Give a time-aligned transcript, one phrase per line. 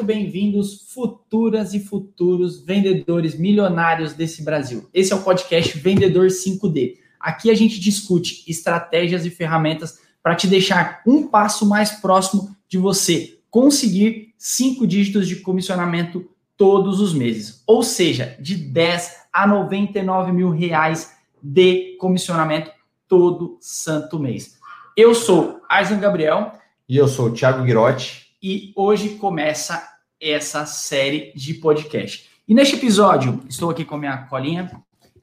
[0.00, 4.88] muito bem-vindos, futuras e futuros vendedores milionários desse Brasil.
[4.94, 6.96] Esse é o podcast Vendedor 5D.
[7.20, 12.78] Aqui a gente discute estratégias e ferramentas para te deixar um passo mais próximo de
[12.78, 20.32] você conseguir cinco dígitos de comissionamento todos os meses, ou seja, de 10 a 99
[20.32, 22.70] mil reais de comissionamento
[23.06, 24.58] todo santo mês.
[24.96, 26.52] Eu sou Aislan Gabriel.
[26.88, 29.86] E eu sou o Thiago Girotti e hoje começa
[30.20, 32.30] essa série de podcast.
[32.48, 34.70] E neste episódio, estou aqui com a minha colinha.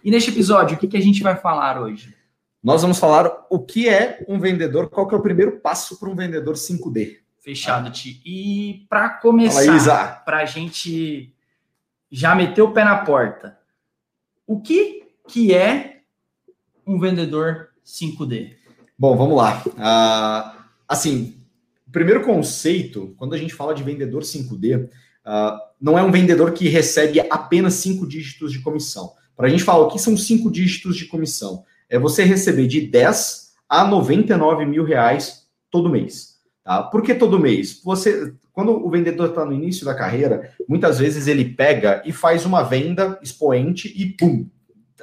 [0.03, 2.15] E neste episódio, o que, que a gente vai falar hoje?
[2.63, 6.09] Nós vamos falar o que é um vendedor, qual que é o primeiro passo para
[6.09, 7.17] um vendedor 5D.
[7.39, 8.21] Fechado, Ti.
[8.25, 11.33] E para começar, para a gente
[12.11, 13.57] já meter o pé na porta,
[14.45, 16.01] o que, que é
[16.85, 18.55] um vendedor 5D?
[18.97, 19.61] Bom, vamos lá.
[19.65, 21.36] Uh, assim,
[21.97, 24.89] primeiro conceito, quando a gente fala de vendedor 5D, uh,
[25.25, 29.13] ah, não é um vendedor que recebe apenas cinco dígitos de comissão.
[29.35, 32.81] Para a gente falar o que são cinco dígitos de comissão, é você receber de
[32.81, 36.35] 10 a 99 mil reais todo mês.
[36.63, 36.83] Tá?
[36.83, 37.81] Por que todo mês?
[37.83, 42.45] Você, quando o vendedor está no início da carreira, muitas vezes ele pega e faz
[42.45, 44.47] uma venda expoente e pum,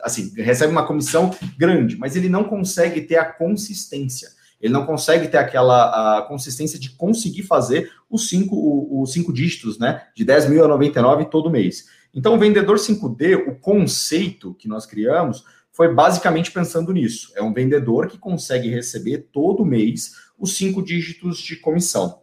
[0.01, 4.29] assim, recebe uma comissão grande, mas ele não consegue ter a consistência
[4.65, 10.07] ele não consegue ter aquela consistência de conseguir fazer os cinco, os cinco dígitos, né?
[10.17, 11.87] De 10 mil a 99 todo mês.
[12.15, 17.31] Então, o vendedor 5D, o conceito que nós criamos, foi basicamente pensando nisso.
[17.37, 22.23] É um vendedor que consegue receber todo mês os cinco dígitos de comissão.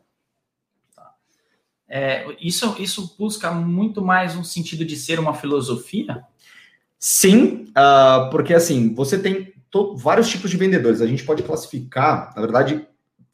[1.88, 6.24] É, isso, isso busca muito mais um sentido de ser uma filosofia?
[6.98, 9.54] Sim, uh, porque assim, você tem
[9.96, 11.02] vários tipos de vendedores.
[11.02, 12.86] A gente pode classificar, na verdade,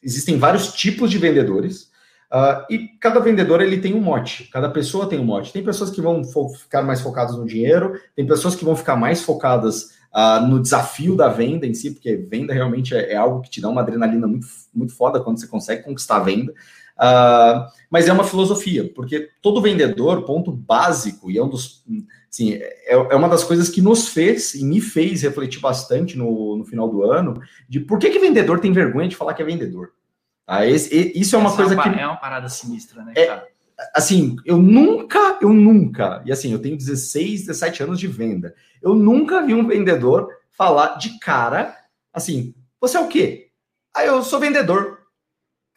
[0.02, 1.91] existem vários tipos de vendedores.
[2.31, 5.53] Uh, e cada vendedor ele tem um mote, cada pessoa tem um mote.
[5.53, 6.23] Tem pessoas que vão
[6.53, 11.16] ficar mais focadas no dinheiro, tem pessoas que vão ficar mais focadas uh, no desafio
[11.16, 14.28] da venda em si, porque venda realmente é, é, algo que te dá uma adrenalina
[14.28, 16.51] muito, muito foda quando você consegue conquistar a venda.
[16.97, 21.83] Uh, mas é uma filosofia, porque todo vendedor, ponto básico, e é um dos.
[22.31, 26.57] Assim, é, é uma das coisas que nos fez e me fez refletir bastante no,
[26.57, 29.45] no final do ano de por que, que vendedor tem vergonha de falar que é
[29.45, 29.91] vendedor.
[30.45, 31.99] Ah, esse, isso é uma Essa coisa é uma, que.
[31.99, 33.43] É uma parada sinistra, né, é,
[33.93, 38.95] Assim, eu nunca, eu nunca, e assim, eu tenho 16, 17 anos de venda, eu
[38.95, 41.77] nunca vi um vendedor falar de cara
[42.11, 43.49] assim: você é o quê?
[43.95, 44.97] Ah, eu sou vendedor.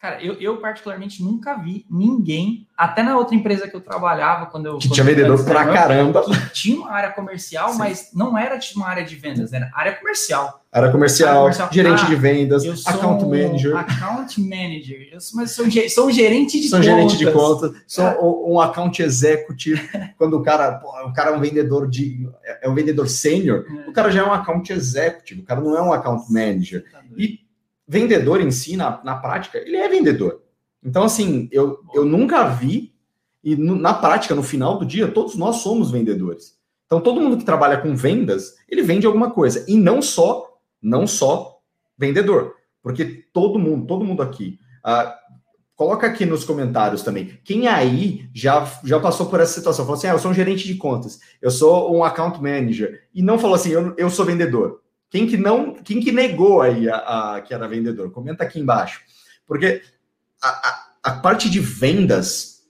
[0.01, 4.65] Cara, eu, eu, particularmente nunca vi ninguém, até na outra empresa que eu trabalhava, quando
[4.65, 4.79] eu.
[4.79, 6.23] Que tinha vendedor pra caramba.
[6.23, 7.77] Que tinha uma área comercial, Sim.
[7.77, 10.59] mas não era tipo uma área de vendas, era área comercial.
[10.71, 11.69] Área comercial, área comercial.
[11.71, 13.77] gerente ah, de vendas, account manager.
[13.77, 15.07] Account manager.
[15.11, 16.89] Eu sou, mas sou, sou um gerente de sou contas.
[16.89, 18.49] Sou gerente de contas, sou ah.
[18.49, 19.87] um account executive.
[20.17, 22.27] quando o cara, pô, o cara é um vendedor de.
[22.63, 23.87] É um vendedor sênior, é.
[23.87, 26.83] o cara já é um account executive, o cara não é um account manager.
[26.91, 27.39] Tá e
[27.91, 30.41] vendedor em si, na, na prática, ele é vendedor.
[30.81, 32.95] Então, assim, eu, eu nunca vi,
[33.43, 36.57] e no, na prática, no final do dia, todos nós somos vendedores.
[36.85, 39.65] Então, todo mundo que trabalha com vendas, ele vende alguma coisa.
[39.67, 41.59] E não só, não só
[41.97, 42.55] vendedor.
[42.81, 44.57] Porque todo mundo, todo mundo aqui.
[44.85, 45.11] Uh,
[45.75, 47.39] coloca aqui nos comentários também.
[47.43, 49.83] Quem aí já, já passou por essa situação?
[49.83, 53.03] Falou assim: ah, eu sou um gerente de contas, eu sou um account manager.
[53.13, 54.81] E não falou assim, eu, eu sou vendedor.
[55.11, 58.11] Quem que não, quem que negou aí a, a que era vendedor?
[58.11, 59.01] Comenta aqui embaixo.
[59.45, 59.81] Porque
[60.41, 62.61] a, a, a parte de vendas,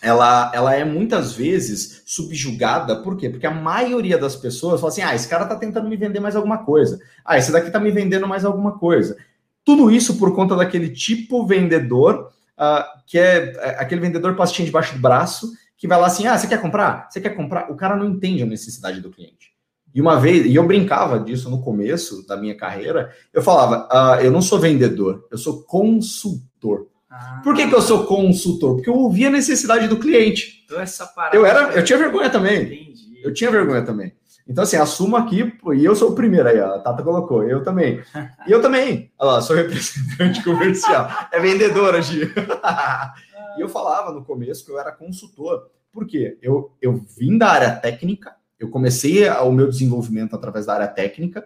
[0.00, 3.28] ela, ela é muitas vezes subjugada, por quê?
[3.28, 6.34] Porque a maioria das pessoas fala assim: ah, esse cara tá tentando me vender mais
[6.34, 6.98] alguma coisa.
[7.22, 9.18] Ah, esse daqui tá me vendendo mais alguma coisa.
[9.62, 14.94] Tudo isso por conta daquele tipo vendedor, uh, que é, é aquele vendedor pastinha debaixo
[14.94, 17.10] do braço, que vai lá assim: ah, você quer comprar?
[17.10, 17.70] Você quer comprar?
[17.70, 19.53] O cara não entende a necessidade do cliente.
[19.94, 24.18] E uma vez, e eu brincava disso no começo da minha carreira, eu falava, ah,
[24.20, 26.88] eu não sou vendedor, eu sou consultor.
[27.08, 27.40] Ah.
[27.44, 28.74] Por que, que eu sou consultor?
[28.74, 30.64] Porque eu ouvia a necessidade do cliente.
[30.64, 31.36] Então essa parada.
[31.36, 32.62] Eu, era, eu tinha vergonha também.
[32.62, 33.20] Entendi.
[33.22, 34.12] Eu tinha vergonha também.
[34.46, 38.02] Então, assim, assumo aqui, e eu sou o primeiro aí, a Tata colocou, eu também.
[38.46, 41.08] E eu também, olha lá, sou representante comercial.
[41.32, 42.30] É vendedora, Gi.
[43.56, 45.70] e eu falava no começo que eu era consultor.
[45.90, 46.36] Por quê?
[46.42, 51.44] Eu, eu vim da área técnica, eu comecei o meu desenvolvimento através da área técnica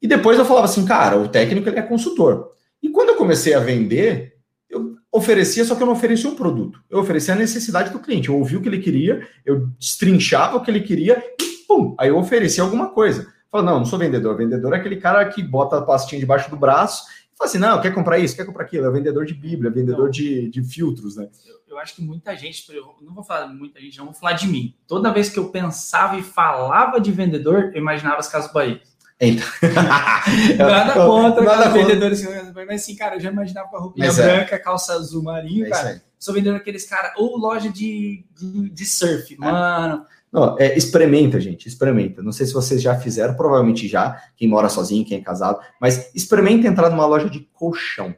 [0.00, 2.50] e depois eu falava assim, cara, o técnico ele é consultor.
[2.82, 4.34] E quando eu comecei a vender,
[4.68, 6.78] eu oferecia, só que eu não oferecia um produto.
[6.90, 8.28] Eu oferecia a necessidade do cliente.
[8.28, 12.10] Eu ouvia o que ele queria, eu destrinchava o que ele queria e pum, aí
[12.10, 13.32] eu oferecia alguma coisa.
[13.50, 14.36] Falei, não, não sou vendedor.
[14.36, 17.04] Vendedor é aquele cara que bota a pastinha debaixo do braço
[17.36, 20.08] Fala assim, não, quer comprar isso, quer comprar aquilo, é vendedor de Bíblia, é vendedor
[20.08, 21.28] de, de filtros, né?
[21.44, 24.34] Eu, eu, acho que muita gente, eu não vou falar muita gente, não vou falar
[24.34, 24.74] de mim.
[24.86, 28.80] Toda vez que eu pensava e falava de vendedor, eu imaginava as Casas Bahia.
[29.20, 29.46] Então.
[30.58, 34.26] nada contra nada vendedores, mas assim, cara, eu já imaginava com a roupinha mas é.
[34.26, 34.58] branca, é.
[34.58, 36.02] calça azul marinho, é cara.
[36.18, 39.36] Sou vendedor aqueles caras, ou loja de, de, de surf, é.
[39.36, 40.06] mano.
[40.34, 42.20] Não, é, experimenta, gente, experimenta.
[42.20, 46.12] Não sei se vocês já fizeram, provavelmente já, quem mora sozinho, quem é casado, mas
[46.12, 48.12] experimenta entrar numa loja de colchão.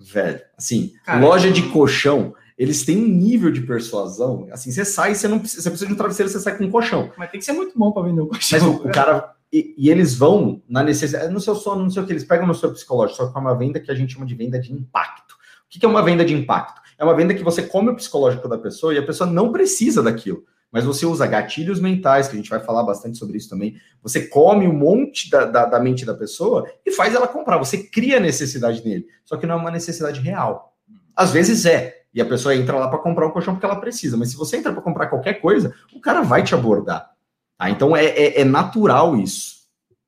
[0.00, 4.48] Velho, assim, Cara, loja de colchão, eles têm um nível de persuasão.
[4.50, 6.70] Assim, você sai, você não precisa, você precisa de um travesseiro, você sai com um
[6.70, 7.12] colchão.
[7.18, 8.58] Mas tem que ser muito bom para vender um colchão.
[8.58, 9.34] Mas o, o cara.
[9.52, 11.30] E, e, eles vão na necessidade.
[11.30, 13.40] No seu sono, não sei o que, eles pegam no seu psicológico, só que é
[13.40, 15.34] uma venda que a gente chama de venda de impacto.
[15.34, 16.80] O que é uma venda de impacto?
[16.96, 20.02] É uma venda que você come o psicológico da pessoa e a pessoa não precisa
[20.02, 23.76] daquilo mas você usa gatilhos mentais, que a gente vai falar bastante sobre isso também.
[24.02, 27.56] Você come um monte da, da, da mente da pessoa e faz ela comprar.
[27.58, 30.76] Você cria necessidade nele, só que não é uma necessidade real.
[31.16, 34.16] Às vezes é, e a pessoa entra lá para comprar um colchão porque ela precisa,
[34.16, 37.10] mas se você entra para comprar qualquer coisa, o cara vai te abordar.
[37.56, 37.70] Tá?
[37.70, 39.58] Então é, é, é natural isso.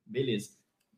[0.05, 0.49] Beleza.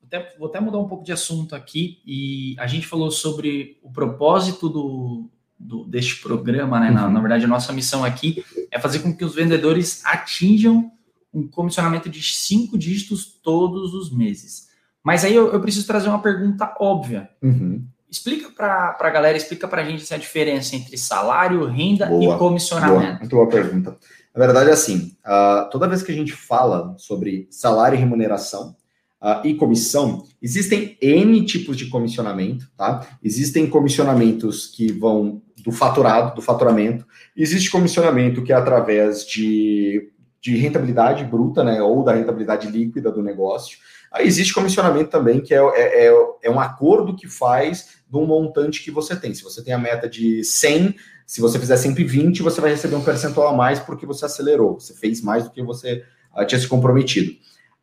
[0.02, 3.80] Vou até, vou até mudar um pouco de assunto aqui, e a gente falou sobre
[3.82, 6.92] o propósito do, do, deste programa, né?
[6.92, 10.92] Na, na, verdade, a nossa missão aqui é fazer com que os vendedores atinjam
[11.32, 14.68] um comissionamento de cinco dígitos todos os meses.
[15.04, 17.30] Mas aí eu, eu preciso trazer uma pergunta óbvia.
[17.42, 17.86] Uhum.
[18.10, 22.38] Explica para a galera, explica para a gente essa diferença entre salário, renda boa, e
[22.38, 23.02] comissionamento.
[23.02, 23.98] Boa, muito boa pergunta.
[24.36, 28.76] Na verdade, é assim, uh, toda vez que a gente fala sobre salário e remuneração,
[29.24, 33.08] uh, e comissão, existem N tipos de comissionamento, tá?
[33.24, 37.06] Existem comissionamentos que vão do faturado, do faturamento,
[37.36, 40.12] existe comissionamento que é através de,
[40.42, 43.78] de rentabilidade bruta, né, ou da rentabilidade líquida do negócio.
[44.12, 48.84] Aí existe comissionamento também, que é, é, é, é um acordo que faz um montante
[48.84, 49.34] que você tem.
[49.34, 52.96] Se você tem a meta de 100, se você fizer sempre 20, você vai receber
[52.96, 56.04] um percentual a mais porque você acelerou, você fez mais do que você
[56.38, 57.34] uh, tinha se comprometido.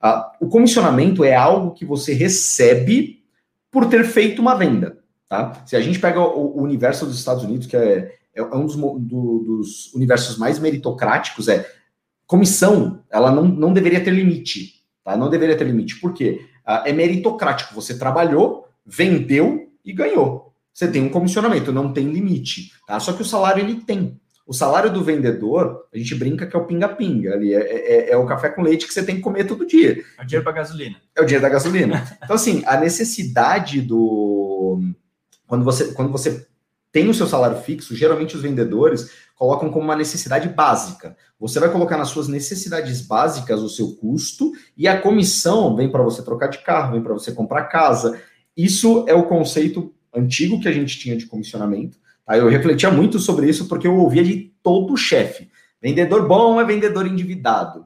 [0.02, 3.22] Uh, o comissionamento é algo que você recebe
[3.70, 4.98] por ter feito uma venda.
[5.28, 5.62] Tá?
[5.66, 8.76] Se a gente pega o, o universo dos Estados Unidos, que é, é um dos,
[8.76, 11.70] do, dos universos mais meritocráticos, é
[12.26, 14.84] comissão, ela não, não deveria ter limite.
[15.04, 15.16] Tá?
[15.16, 16.00] Não deveria ter limite.
[16.00, 16.46] Por quê?
[16.66, 17.74] Uh, é meritocrático.
[17.74, 20.52] Você trabalhou, vendeu e ganhou.
[20.72, 22.72] Você tem um comissionamento, não tem limite.
[22.86, 22.98] Tá?
[22.98, 24.20] Só que o salário ele tem.
[24.46, 28.16] O salário do vendedor, a gente brinca que é o pinga-pinga ali, é, é, é,
[28.16, 30.02] o café com leite que você tem que comer todo dia.
[30.18, 30.96] É o dinheiro para gasolina.
[31.14, 32.18] É o dinheiro da gasolina.
[32.22, 34.80] Então, assim, a necessidade do.
[35.46, 36.46] Quando você, quando você
[36.92, 41.16] tem o seu salário fixo, geralmente os vendedores colocam como uma necessidade básica.
[41.38, 46.02] Você vai colocar nas suas necessidades básicas o seu custo e a comissão vem para
[46.02, 48.20] você trocar de carro, vem para você comprar casa.
[48.56, 51.98] Isso é o conceito antigo que a gente tinha de comissionamento.
[52.30, 55.50] Aí eu refletia muito sobre isso porque eu ouvia de todo chefe.
[55.82, 57.84] Vendedor bom é vendedor endividado.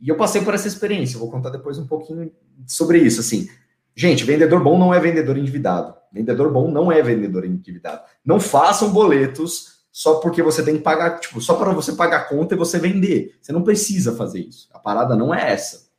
[0.00, 1.20] E eu passei por essa experiência.
[1.20, 2.32] Vou contar depois um pouquinho
[2.66, 3.20] sobre isso.
[3.20, 3.48] Assim,
[3.94, 5.94] gente, vendedor bom não é vendedor endividado.
[6.12, 8.02] Vendedor bom não é vendedor endividado.
[8.24, 12.24] Não façam boletos só porque você tem que pagar, tipo, só para você pagar a
[12.24, 13.36] conta e você vender.
[13.40, 14.68] Você não precisa fazer isso.
[14.72, 15.90] A parada não é essa.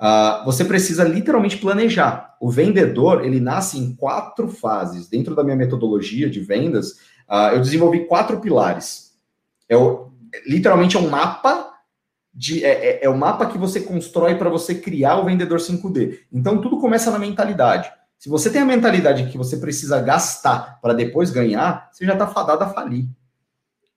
[0.00, 2.34] Uh, você precisa literalmente planejar.
[2.40, 5.06] O vendedor, ele nasce em quatro fases.
[5.06, 6.96] Dentro da minha metodologia de vendas,
[7.30, 9.12] uh, eu desenvolvi quatro pilares.
[9.68, 10.10] É o,
[10.46, 11.70] literalmente é um mapa
[12.32, 16.20] de, é, é, é o mapa que você constrói para você criar o vendedor 5D.
[16.32, 17.90] Então, tudo começa na mentalidade.
[18.18, 22.26] Se você tem a mentalidade que você precisa gastar para depois ganhar, você já está
[22.26, 23.08] fadado a falir.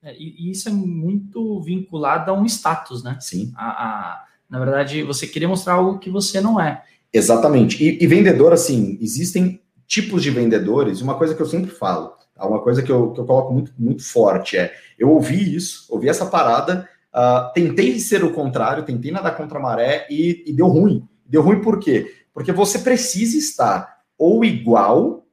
[0.02, 3.18] É, e isso é muito vinculado a um status, né?
[3.20, 3.52] Sim.
[3.56, 6.84] A, a na verdade, você queria mostrar algo que você não é.
[7.12, 7.84] Exatamente.
[7.84, 11.02] E, e vendedor, assim, existem tipos de vendedores.
[11.02, 12.14] Uma coisa que eu sempre falo?
[12.48, 16.10] Uma coisa que eu, que eu coloco muito, muito forte é: eu ouvi isso, ouvi
[16.10, 20.68] essa parada, uh, tentei ser o contrário, tentei nadar contra a maré e, e deu
[20.68, 21.08] ruim.
[21.26, 22.14] Deu ruim por quê?
[22.34, 25.26] Porque você precisa estar ou igual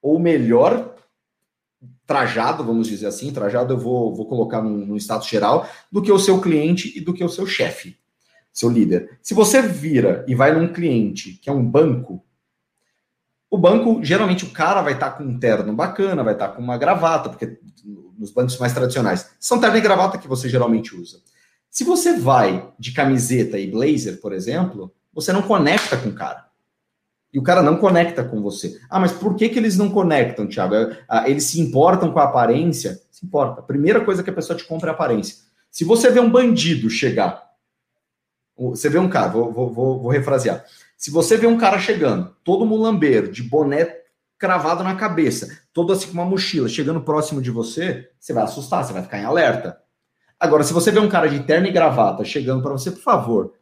[0.00, 0.94] ou melhor
[2.06, 6.18] trajado, vamos dizer assim, trajado eu vou, vou colocar no status geral, do que o
[6.18, 7.98] seu cliente e do que o seu chefe
[8.56, 9.18] seu líder.
[9.22, 12.24] Se você vira e vai num cliente que é um banco,
[13.56, 16.54] o banco, geralmente o cara vai estar tá com um terno bacana, vai estar tá
[16.54, 17.58] com uma gravata, porque
[18.18, 21.18] nos bancos mais tradicionais, são terno e gravata que você geralmente usa.
[21.70, 26.46] Se você vai de camiseta e blazer, por exemplo, você não conecta com o cara.
[27.32, 28.78] E o cara não conecta com você.
[28.88, 30.74] Ah, mas por que, que eles não conectam, Thiago?
[31.08, 33.00] Ah, eles se importam com a aparência?
[33.10, 33.60] Se importa.
[33.60, 35.36] A primeira coisa que a pessoa te compra é a aparência.
[35.70, 37.46] Se você vê um bandido chegar
[38.56, 40.64] você vê um cara, vou, vou, vou, vou refrasear.
[40.96, 43.94] Se você vê um cara chegando, todo mulambeiro, de boné
[44.38, 48.84] cravado na cabeça, todo assim com uma mochila, chegando próximo de você, você vai assustar,
[48.84, 49.78] você vai ficar em alerta.
[50.38, 53.54] Agora, se você vê um cara de terno e gravata chegando para você, por favor,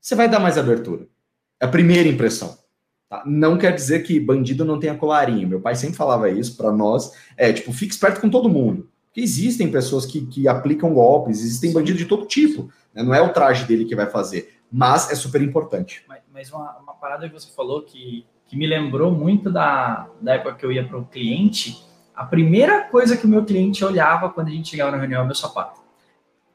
[0.00, 1.06] você vai dar mais abertura.
[1.60, 2.58] É a primeira impressão.
[3.08, 3.22] Tá?
[3.26, 5.48] Não quer dizer que bandido não tenha colarinho.
[5.48, 7.12] Meu pai sempre falava isso para nós.
[7.36, 8.88] É tipo, fique esperto com todo mundo.
[9.06, 12.70] Porque existem pessoas que, que aplicam golpes, existem bandidos de todo tipo.
[12.92, 13.02] Né?
[13.02, 16.02] Não é o traje dele que vai fazer, mas é super importante.
[16.08, 20.34] Mas, mas uma, uma, parada que você falou que, que me lembrou muito da, da
[20.34, 21.80] época que eu ia para o cliente.
[22.12, 25.22] A primeira coisa que o meu cliente olhava quando a gente chegava na reunião é
[25.22, 25.80] o meu sapato.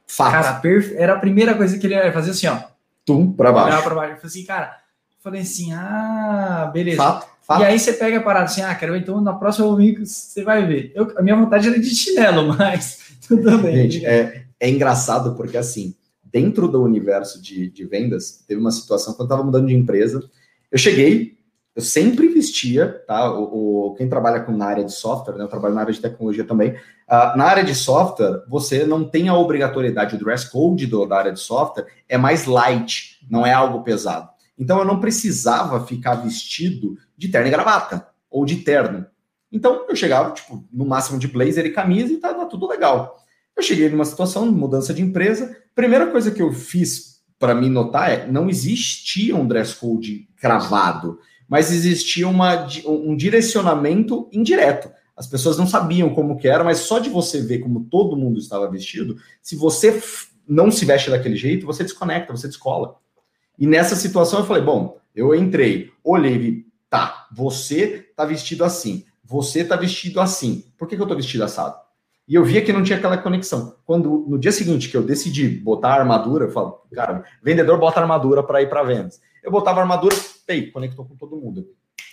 [0.06, 0.32] Fato.
[0.34, 0.62] Cara,
[0.96, 2.58] era a primeira coisa que ele ia fazer assim, ó.
[3.06, 3.68] Tum, para baixo.
[3.68, 4.12] Olhava para baixo.
[4.12, 4.78] Eu falei assim, cara,
[5.24, 6.98] falei assim, ah, beleza.
[6.98, 7.62] Fato, fato.
[7.62, 10.66] E aí você pega a parada assim, ah, quero então na próxima domingo você vai
[10.66, 10.92] ver.
[10.94, 13.90] Eu, a minha vontade era de chinelo, mas tudo bem.
[13.90, 15.96] Gente, é, é engraçado porque assim,
[16.32, 20.24] dentro do universo de, de vendas, teve uma situação quando eu estava mudando de empresa.
[20.72, 21.38] Eu cheguei,
[21.76, 23.32] eu sempre vestia, tá?
[23.32, 25.44] O, o, quem trabalha com na área de software, né?
[25.44, 26.72] Eu trabalho na área de tecnologia também.
[26.72, 31.18] Uh, na área de software, você não tem a obrigatoriedade, o dress code do, da
[31.18, 34.30] área de software é mais light, não é algo pesado.
[34.58, 39.06] Então eu não precisava ficar vestido de terno e gravata ou de terno.
[39.52, 43.24] Então eu chegava, tipo, no máximo de blazer e camisa e tava tudo legal.
[43.56, 45.56] Eu cheguei numa situação de mudança de empresa.
[45.80, 51.22] Primeira coisa que eu fiz para me notar é não existia um dress code cravado,
[51.48, 54.92] mas existia uma, um direcionamento indireto.
[55.16, 58.38] As pessoas não sabiam como que era, mas só de você ver como todo mundo
[58.38, 60.04] estava vestido, se você
[60.46, 62.98] não se veste daquele jeito, você desconecta, você descola.
[63.58, 69.06] E nessa situação eu falei, bom, eu entrei, olhei vi, tá, você tá vestido assim,
[69.24, 70.66] você tá vestido assim.
[70.78, 71.78] Por que, que eu tô vestido assado?
[72.30, 73.76] E eu via que não tinha aquela conexão.
[73.84, 78.00] Quando no dia seguinte que eu decidi botar a armadura, eu falo, cara, vendedor bota
[78.00, 79.20] armadura para ir para vendas.
[79.44, 80.16] Eu botava armadura,
[80.48, 81.68] ei, conectou com todo mundo.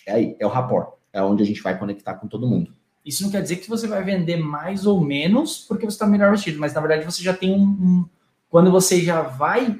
[0.07, 0.95] É aí, é o rapport.
[1.13, 2.73] É onde a gente vai conectar com todo mundo.
[3.05, 6.31] Isso não quer dizer que você vai vender mais ou menos porque você está melhor
[6.31, 8.09] vestido, mas na verdade você já tem um, um
[8.49, 9.79] quando você já vai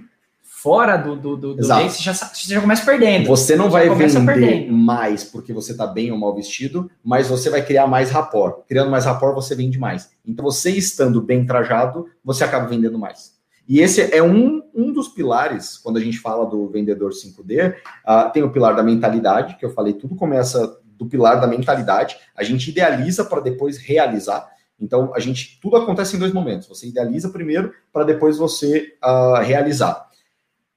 [0.57, 3.27] fora do, do, do, do você já, você já começa perdendo.
[3.27, 7.63] Você não vai vender mais porque você está bem ou mal vestido, mas você vai
[7.63, 8.65] criar mais rapport.
[8.67, 10.11] Criando mais rapport, você vende mais.
[10.27, 13.35] Então, você estando bem trajado, você acaba vendendo mais.
[13.69, 17.75] E esse é um, um dos pilares, quando a gente fala do vendedor 5D, uh,
[18.07, 22.17] ah, tem o pilar da mentalidade, que eu falei, tudo começa do pilar da mentalidade.
[22.35, 24.49] A gente idealiza para depois realizar.
[24.81, 26.67] Então, a gente tudo acontece em dois momentos.
[26.67, 30.06] Você idealiza primeiro para depois você uh, realizar.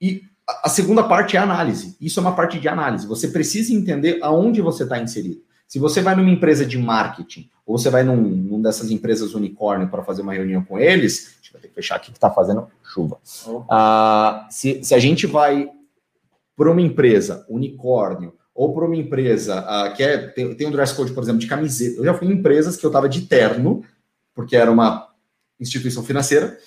[0.00, 0.22] E
[0.62, 1.96] a segunda parte é análise.
[2.00, 3.06] Isso é uma parte de análise.
[3.06, 5.42] Você precisa entender aonde você está inserido.
[5.68, 9.88] Se você vai numa empresa de marketing, ou você vai num, num dessas empresas unicórnio
[9.88, 12.66] para fazer uma reunião com eles, deixa eu ter que fechar aqui que está fazendo
[12.82, 13.18] chuva.
[13.46, 15.70] Uh, se, se a gente vai
[16.56, 20.92] para uma empresa unicórnio, ou para uma empresa uh, que é, tem, tem um dress
[20.92, 21.98] code, por exemplo, de camiseta.
[21.98, 23.84] Eu já fui em empresas que eu estava de terno,
[24.34, 25.08] porque era uma
[25.58, 26.58] instituição financeira,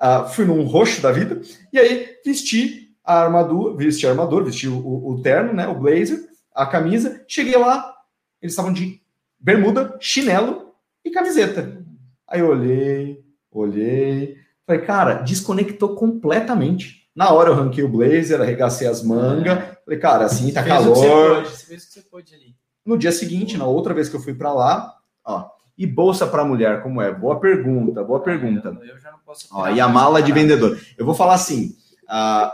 [0.00, 1.40] Uh, fui num roxo da vida,
[1.72, 6.28] e aí vesti a armadura, vesti a armadura, vesti o, o, terno, né, o blazer,
[6.54, 7.94] a camisa, cheguei lá,
[8.40, 9.00] eles estavam de
[9.40, 10.72] bermuda, chinelo
[11.04, 11.84] e camiseta.
[12.28, 14.36] Aí eu olhei, olhei,
[14.66, 17.08] falei, cara, desconectou completamente.
[17.14, 20.94] Na hora eu ranquei o blazer, arregacei as mangas, falei, cara, assim tá calor.
[20.94, 22.54] Você pôde, você fez o que você pôde ali.
[22.86, 26.44] No dia seguinte, na outra vez que eu fui para lá, ó, e bolsa para
[26.44, 27.14] mulher, como é?
[27.14, 28.76] Boa pergunta, boa pergunta.
[28.82, 29.46] Eu já não posso.
[29.52, 30.76] Ó, e a mala de vendedor.
[30.98, 32.50] Eu vou falar assim, uh,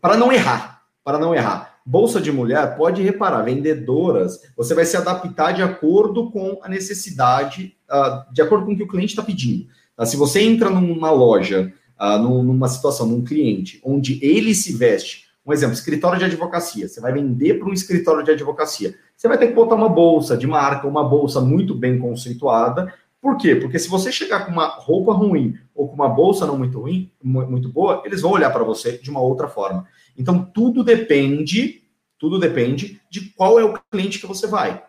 [0.00, 1.78] para não errar, para não errar.
[1.86, 7.76] Bolsa de mulher, pode reparar, vendedoras, você vai se adaptar de acordo com a necessidade,
[7.88, 9.68] uh, de acordo com o que o cliente está pedindo.
[9.96, 10.04] Tá?
[10.04, 15.52] Se você entra numa loja, uh, numa situação, num cliente, onde ele se veste um
[15.52, 16.86] exemplo, escritório de advocacia.
[16.86, 18.94] Você vai vender para um escritório de advocacia.
[19.20, 22.90] Você vai ter que botar uma bolsa de marca, uma bolsa muito bem conceituada.
[23.20, 23.54] Por quê?
[23.54, 27.12] Porque se você chegar com uma roupa ruim ou com uma bolsa não muito ruim,
[27.22, 29.86] muito boa, eles vão olhar para você de uma outra forma.
[30.16, 31.82] Então tudo depende,
[32.18, 34.82] tudo depende de qual é o cliente que você vai.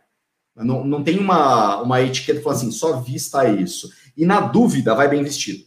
[0.56, 3.90] Não, não tem uma, uma etiqueta que fala assim, só vista isso.
[4.16, 5.66] E na dúvida, vai bem vestido.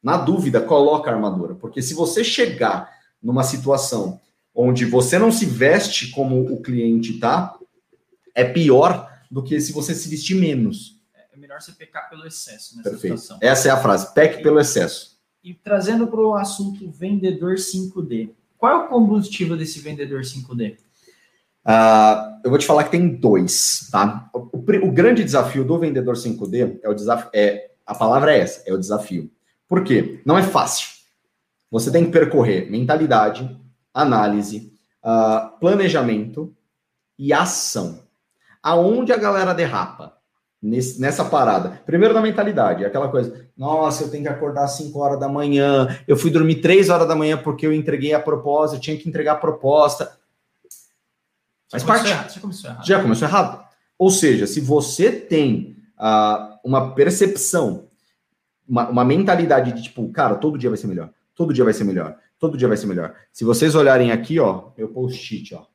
[0.00, 1.56] Na dúvida, coloca a armadura.
[1.56, 2.88] Porque se você chegar
[3.20, 4.20] numa situação
[4.54, 7.56] onde você não se veste como o cliente tá,
[8.36, 11.00] é pior do que se você se vestir menos.
[11.32, 13.18] É melhor você pecar pelo excesso nessa Perfeito.
[13.18, 13.38] situação.
[13.40, 15.18] Essa é a frase, peque e, pelo excesso.
[15.42, 18.30] E trazendo para o assunto vendedor 5D.
[18.58, 20.74] Qual é o combustível desse vendedor 5D?
[20.74, 20.78] Uh,
[21.64, 24.30] ah, eu vou te falar que tem dois, tá?
[24.32, 28.38] O, o, o, grande desafio do vendedor 5D é o desafio, é a palavra é
[28.38, 29.30] essa, é o desafio.
[29.66, 30.20] Por quê?
[30.24, 30.88] Não é fácil.
[31.70, 33.60] Você tem que percorrer mentalidade,
[33.92, 34.72] análise,
[35.04, 36.54] uh, planejamento
[37.18, 38.05] e ação.
[38.66, 40.16] Aonde a galera derrapa?
[40.60, 41.80] Nesse, nessa parada.
[41.86, 45.96] Primeiro na mentalidade, aquela coisa, nossa, eu tenho que acordar às 5 horas da manhã,
[46.08, 49.08] eu fui dormir 3 horas da manhã porque eu entreguei a proposta, eu tinha que
[49.08, 50.18] entregar a proposta.
[51.70, 52.08] Faz parte.
[52.08, 52.86] Errado, já começou errado.
[52.86, 53.64] Já começou errado.
[53.96, 57.86] Ou seja, se você tem uh, uma percepção,
[58.66, 61.84] uma, uma mentalidade de tipo, cara, todo dia vai ser melhor, todo dia vai ser
[61.84, 63.14] melhor, todo dia vai ser melhor.
[63.32, 65.66] Se vocês olharem aqui, ó, meu post-it, ó.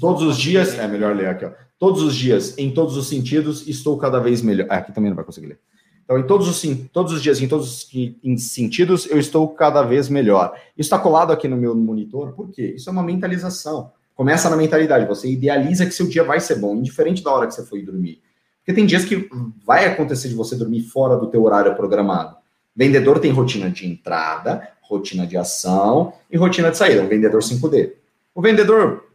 [0.00, 1.50] Todos os dias, é melhor ler aqui, ó.
[1.78, 4.66] Todos os dias, em todos os sentidos, estou cada vez melhor.
[4.70, 5.58] Ah, aqui também não vai conseguir ler.
[6.04, 6.62] Então, em todos os,
[6.92, 7.88] todos os dias, em todos
[8.22, 10.54] os sentidos, eu estou cada vez melhor.
[10.76, 12.74] Isso está colado aqui no meu monitor, por quê?
[12.76, 13.90] Isso é uma mentalização.
[14.14, 17.54] Começa na mentalidade, você idealiza que seu dia vai ser bom, indiferente da hora que
[17.54, 18.22] você foi dormir.
[18.60, 19.28] Porque tem dias que
[19.64, 22.36] vai acontecer de você dormir fora do teu horário programado.
[22.74, 27.92] Vendedor tem rotina de entrada, rotina de ação e rotina de saída, um vendedor 5D.
[28.34, 29.05] O vendedor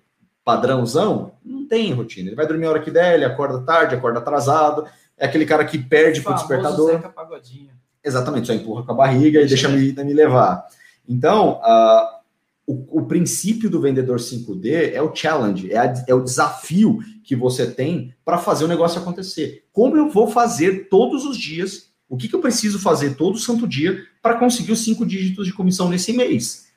[0.51, 2.29] padrãozão não tem rotina.
[2.29, 4.85] Ele vai dormir a hora que der, ele acorda tarde, acorda atrasado.
[5.17, 6.91] É aquele cara que perde pro despertador.
[6.91, 7.69] Zeca Pagodinho.
[8.03, 10.65] Exatamente, só empurra com a barriga e deixa me, me levar.
[11.07, 12.21] Então, uh,
[12.65, 17.35] o, o, princípio do vendedor 5D é o challenge, é, a, é o desafio que
[17.35, 19.65] você tem para fazer o negócio acontecer.
[19.71, 21.91] Como eu vou fazer todos os dias?
[22.09, 25.53] O que, que eu preciso fazer todo santo dia para conseguir os cinco dígitos de
[25.53, 26.67] comissão nesse mês?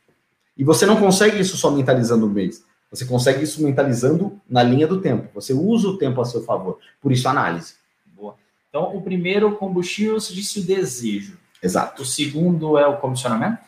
[0.57, 2.63] E você não consegue isso só mentalizando o mês.
[2.95, 5.29] Você consegue isso mentalizando na linha do tempo.
[5.35, 6.79] Você usa o tempo a seu favor.
[7.01, 7.75] Por isso, análise.
[8.15, 8.37] Boa.
[8.69, 11.39] Então, o primeiro combustível, você disse o desejo.
[11.63, 12.03] Exato.
[12.03, 13.59] O segundo é o comissionamento?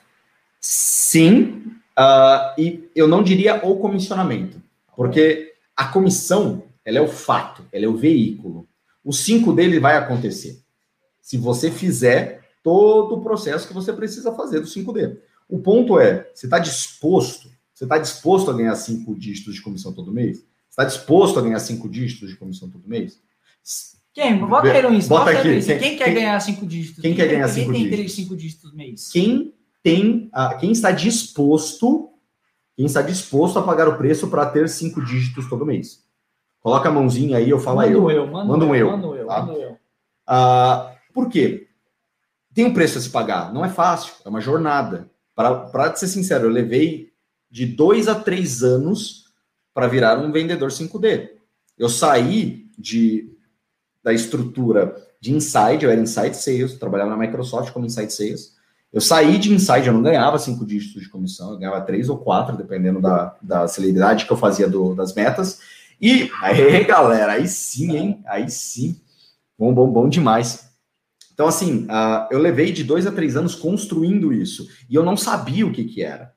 [0.61, 4.61] Sim, Uh, e eu não diria o comissionamento,
[4.95, 8.68] porque a comissão ela é o fato, ela é o veículo.
[9.02, 10.61] O 5 dele vai acontecer.
[11.23, 15.16] Se você fizer todo o processo que você precisa fazer do 5D.
[15.49, 17.49] O ponto é, você está disposto?
[17.76, 20.42] Você está disposto a ganhar cinco dígitos de comissão todo mês?
[20.71, 23.21] Está disposto a ganhar cinco dígitos de comissão todo mês?
[24.14, 24.38] Quem?
[24.38, 25.14] Bota aí Insta.
[25.14, 25.61] Bota aqui.
[25.61, 27.03] Quem, quem, quer quem, ganhar cinco dígitos?
[27.03, 27.90] Quem, quer ganhar cinco dígitos?
[27.90, 29.09] Quem tem cinco dígitos mês?
[29.12, 32.09] Quem tem, quem está disposto,
[32.74, 36.03] quem está disposto a pagar o preço para ter cinco dígitos todo mês.
[36.61, 38.11] Coloca a mãozinha aí, eu falo mando eu.
[38.11, 38.27] eu.
[38.27, 38.74] Mando, mando eu.
[38.74, 38.90] eu.
[38.90, 39.42] Mando eu, tá?
[39.42, 39.77] mando eu.
[40.27, 41.68] Ah, por quê?
[42.55, 43.53] Tem um preço a se pagar.
[43.53, 45.11] Não é fácil, é uma jornada.
[45.35, 47.14] Para ser sincero, eu levei
[47.50, 49.26] de dois a três anos
[49.72, 51.30] para virar um vendedor 5D.
[51.78, 53.30] Eu saí de,
[54.02, 58.56] da estrutura de inside, eu era inside sales, trabalhava na Microsoft como inside sales.
[58.92, 62.16] Eu saí de inside, eu não ganhava cinco dígitos de comissão, eu ganhava três ou
[62.16, 65.61] quatro, dependendo da, da celeridade que eu fazia do, das metas.
[66.00, 68.24] E aí, galera, aí sim, hein?
[68.26, 69.00] Aí sim.
[69.59, 70.70] Bom, bom, bom demais.
[71.32, 74.66] Então, assim, uh, eu levei de dois a três anos construindo isso.
[74.88, 76.32] E eu não sabia o que, que era.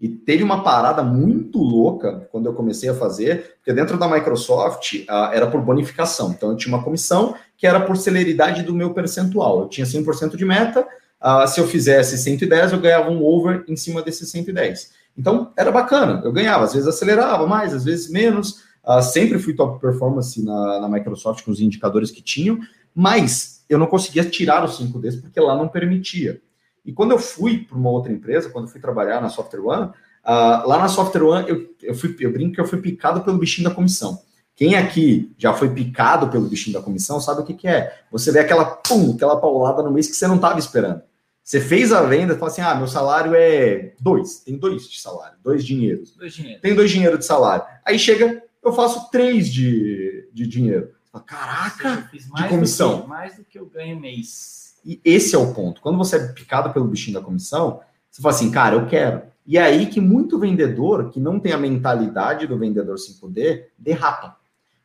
[0.00, 4.94] E teve uma parada muito louca quando eu comecei a fazer, porque dentro da Microsoft
[5.08, 6.32] uh, era por bonificação.
[6.32, 9.60] Então, eu tinha uma comissão que era por celeridade do meu percentual.
[9.60, 10.86] Eu tinha 100% de meta,
[11.22, 14.92] Uh, se eu fizesse 110, eu ganhava um over em cima desses 110.
[15.16, 18.64] Então, era bacana, eu ganhava, às vezes acelerava mais, às vezes menos.
[18.84, 22.58] Uh, sempre fui top performance na, na, Microsoft com os indicadores que tinham,
[22.94, 26.40] mas eu não conseguia tirar os 5 ds porque lá não permitia.
[26.86, 29.86] E quando eu fui para uma outra empresa, quando eu fui trabalhar na Software One,
[30.24, 33.36] uh, lá na Software One eu, eu, fui, eu brinco que eu fui picado pelo
[33.36, 34.22] bichinho da comissão.
[34.54, 38.00] Quem aqui já foi picado pelo bichinho da comissão sabe o que, que é.
[38.10, 41.02] Você vê aquela pum, aquela paulada no mês que você não estava esperando.
[41.44, 45.36] Você fez a venda, fala assim: ah, meu salário é dois, tem dois de salário,
[45.42, 46.12] dois dinheiros.
[46.16, 46.34] Dois.
[46.62, 47.64] Tem dois dinheiro de salário.
[47.84, 50.90] Aí chega, eu faço três de, de dinheiro.
[51.12, 52.96] Fala, Caraca, de comissão.
[52.96, 54.65] Do que, mais do que eu ganho mês.
[54.86, 55.80] E esse é o ponto.
[55.80, 59.22] Quando você é picado pelo bichinho da comissão, você fala assim, cara, eu quero.
[59.44, 64.36] E é aí que muito vendedor, que não tem a mentalidade do vendedor 5D, derrapa.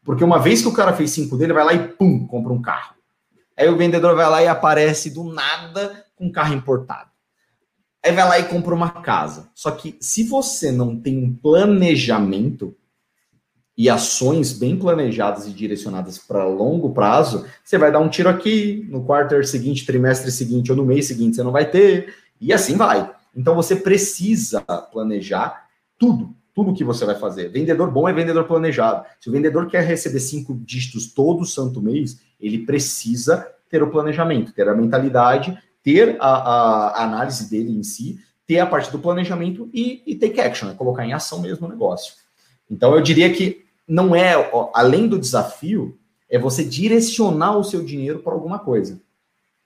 [0.04, 2.62] Porque uma vez que o cara fez 5D, ele vai lá e pum, compra um
[2.62, 2.96] carro.
[3.56, 7.12] Aí o vendedor vai lá e aparece do nada com carro importado.
[8.04, 9.50] Aí vai lá e compra uma casa.
[9.54, 12.76] Só que se você não tem um planejamento
[13.82, 18.86] e ações bem planejadas e direcionadas para longo prazo, você vai dar um tiro aqui,
[18.92, 22.78] no quarto seguinte, trimestre seguinte ou no mês seguinte você não vai ter, e assim
[22.78, 23.12] vai.
[23.36, 25.66] Então você precisa planejar
[25.98, 27.50] tudo, tudo que você vai fazer.
[27.50, 29.04] Vendedor bom é vendedor planejado.
[29.20, 34.54] Se o vendedor quer receber cinco dígitos todo santo mês, ele precisa ter o planejamento,
[34.54, 39.68] ter a mentalidade ter a, a, análise dele em si, ter a parte do planejamento
[39.74, 40.76] e, e take action, né?
[40.76, 42.14] colocar em ação mesmo o negócio.
[42.70, 45.98] Então, eu diria que não é, ó, além do desafio,
[46.30, 49.00] é você direcionar o seu dinheiro para alguma coisa.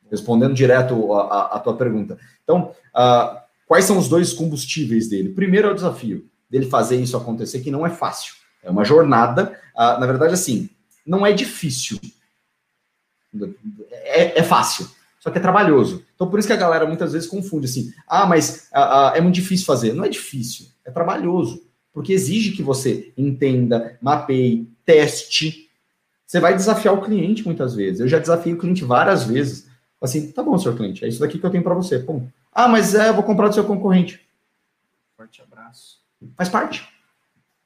[0.10, 2.17] Respondendo direto a tua pergunta.
[2.43, 5.30] Então, uh, quais são os dois combustíveis dele?
[5.30, 8.36] Primeiro é o desafio dele fazer isso acontecer, que não é fácil.
[8.63, 9.60] É uma jornada.
[9.75, 10.69] Uh, na verdade, assim,
[11.06, 11.99] não é difícil.
[13.91, 16.06] É, é, fácil, só que é trabalhoso.
[16.15, 19.36] Então, por isso que a galera muitas vezes confunde assim: ah, mas uh, é muito
[19.36, 19.93] difícil fazer.
[19.93, 21.62] Não é difícil, é trabalhoso.
[21.96, 25.70] Porque exige que você entenda, mapeie, teste.
[26.28, 28.02] Você vai desafiar o cliente muitas vezes.
[28.02, 29.70] Eu já desafiei o cliente várias vezes.
[30.02, 32.00] Assim, tá bom, senhor cliente, é isso daqui que eu tenho para você.
[32.00, 32.28] Pum.
[32.52, 34.20] Ah, mas é, eu vou comprar do seu concorrente.
[35.16, 36.00] Forte abraço.
[36.36, 36.86] Faz parte.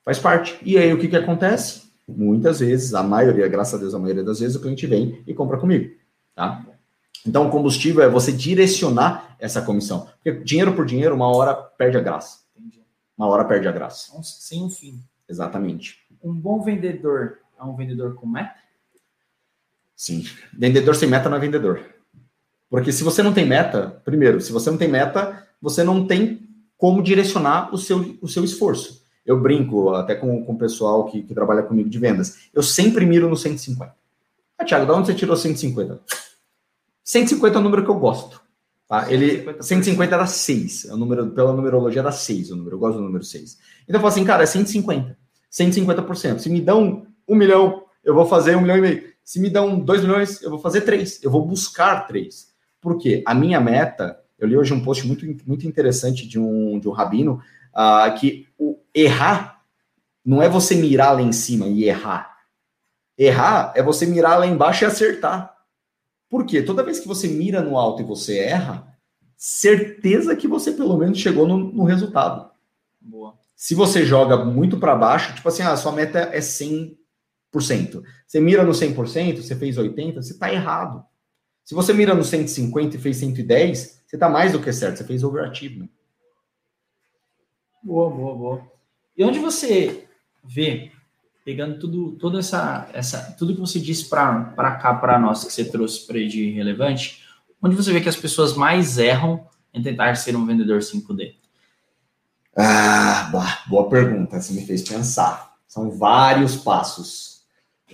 [0.05, 0.59] Faz parte.
[0.61, 1.89] E aí, o que que acontece?
[2.07, 5.33] Muitas vezes, a maioria, graças a Deus, a maioria das vezes, o cliente vem e
[5.33, 5.89] compra comigo.
[6.35, 6.63] Tá?
[7.25, 10.07] Então, o combustível é você direcionar essa comissão.
[10.23, 12.47] Porque dinheiro por dinheiro, uma hora perde a graça.
[13.19, 14.13] Uma hora perde a graça.
[14.23, 15.03] Sem um fim.
[15.27, 15.97] Exatamente.
[16.23, 18.55] Um bom vendedor é um vendedor com meta?
[19.93, 20.23] Sim.
[20.57, 21.83] Vendedor sem meta não é vendedor.
[22.69, 26.47] Porque se você não tem meta, primeiro, se você não tem meta, você não tem
[26.77, 29.03] como direcionar o seu, o seu esforço.
[29.25, 32.47] Eu brinco até com, com o pessoal que, que trabalha comigo de vendas.
[32.53, 33.93] Eu sempre miro no 150.
[34.57, 35.99] Ah, Thiago, de onde você tirou 150?
[37.03, 38.41] 150 é o número que eu gosto.
[38.89, 39.13] Tá?
[39.13, 40.85] Ele, 150 era 6.
[40.85, 42.75] É o número, pela numerologia era 6 o número.
[42.75, 43.57] Eu gosto do número 6.
[43.83, 45.15] Então eu falo assim, cara, é 150.
[45.51, 46.39] 150%.
[46.39, 49.03] Se me dão um milhão, eu vou fazer um milhão e meio.
[49.23, 51.23] Se me dão 2 milhões, eu vou fazer 3.
[51.23, 52.49] Eu vou buscar 3.
[52.81, 53.21] Por quê?
[53.27, 56.91] A minha meta, eu li hoje um post muito, muito interessante de um, de um
[56.91, 57.39] rabino,
[57.75, 59.61] uh, que o errar
[60.25, 62.37] não é você mirar lá em cima e errar.
[63.15, 65.58] Errar é você mirar lá embaixo e acertar.
[66.29, 66.61] Por quê?
[66.61, 68.95] Toda vez que você mira no alto e você erra,
[69.35, 72.51] certeza que você pelo menos chegou no, no resultado.
[73.01, 73.37] Boa.
[73.55, 76.95] Se você joga muito para baixo, tipo assim, a ah, sua meta é 100%.
[78.27, 81.03] Você mira no 100%, você fez 80%, você está errado.
[81.65, 85.03] Se você mira no 150 e fez 110, você está mais do que certo, você
[85.03, 85.89] fez overachievement.
[87.83, 88.71] Boa, boa, boa.
[89.15, 90.07] E onde você
[90.43, 90.91] vê,
[91.49, 95.65] pegando tudo, toda essa, essa, tudo que você disse para cá para nós, que você
[95.65, 97.25] trouxe para de relevante,
[97.59, 101.37] onde você vê que as pessoas mais erram em tentar ser um vendedor 5D?
[102.55, 105.55] Ah, boa, boa pergunta, você me fez pensar.
[105.67, 107.41] São vários passos.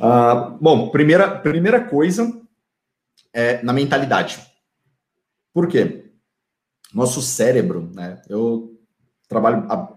[0.01, 2.37] Ah, bom, primeira, primeira coisa
[3.31, 4.37] é, na mentalidade.
[5.53, 6.11] Por quê?
[6.93, 8.21] Nosso cérebro, né?
[8.27, 8.77] Eu
[9.29, 9.94] trabalho há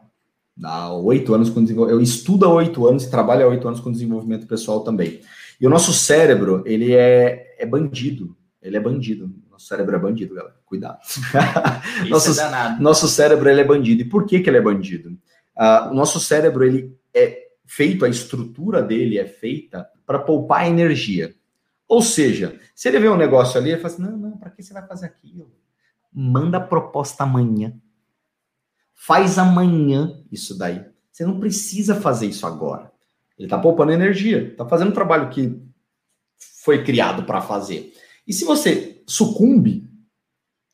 [1.03, 3.93] oito anos com desenvolvimento, eu estudo há oito anos e trabalho há oito anos com
[3.93, 5.21] desenvolvimento pessoal também.
[5.61, 8.37] E o nosso cérebro, ele é, é bandido.
[8.63, 9.33] Ele é bandido.
[9.51, 10.57] Nosso cérebro é bandido, galera.
[10.65, 10.99] Cuidado.
[12.09, 14.03] nosso, é nosso cérebro, ele é bandido.
[14.03, 15.11] E por que, que ele é bandido?
[15.57, 21.35] Uh, o nosso cérebro, ele é feito, a estrutura dele é feita para poupar energia.
[21.89, 24.63] Ou seja, se ele vê um negócio ali, ele fala assim: não, não, para que
[24.63, 25.51] você vai fazer aquilo?
[26.13, 27.75] Manda a proposta amanhã.
[29.01, 30.85] Faz amanhã isso daí.
[31.13, 32.93] Você não precisa fazer isso agora.
[33.39, 35.57] Ele está poupando energia, está fazendo um trabalho que
[36.65, 37.93] foi criado para fazer.
[38.27, 39.89] E se você sucumbe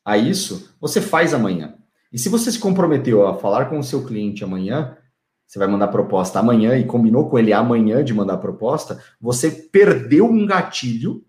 [0.03, 1.75] a isso, você faz amanhã.
[2.11, 4.97] E se você se comprometeu a falar com o seu cliente amanhã,
[5.45, 10.25] você vai mandar proposta amanhã e combinou com ele amanhã de mandar proposta, você perdeu
[10.25, 11.23] um gatilho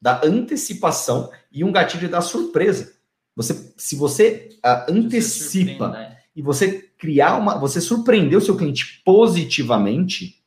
[0.00, 2.97] da antecipação e um gatilho da surpresa.
[3.38, 9.00] Você, se você uh, antecipa você e você criar uma, você surpreender o seu cliente
[9.04, 10.42] positivamente,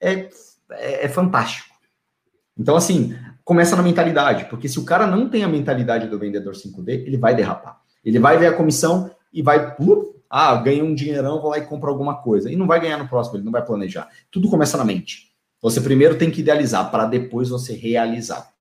[0.00, 0.30] é,
[0.70, 1.74] é, é fantástico.
[2.56, 6.54] Então, assim, começa na mentalidade, porque se o cara não tem a mentalidade do vendedor
[6.54, 7.80] 5D, ele vai derrapar.
[8.04, 11.66] Ele vai ver a comissão e vai, uh, ah, ganhei um dinheirão, vou lá e
[11.66, 12.48] compro alguma coisa.
[12.48, 14.08] E não vai ganhar no próximo, ele não vai planejar.
[14.30, 15.32] Tudo começa na mente.
[15.60, 18.52] Você primeiro tem que idealizar para depois você realizar.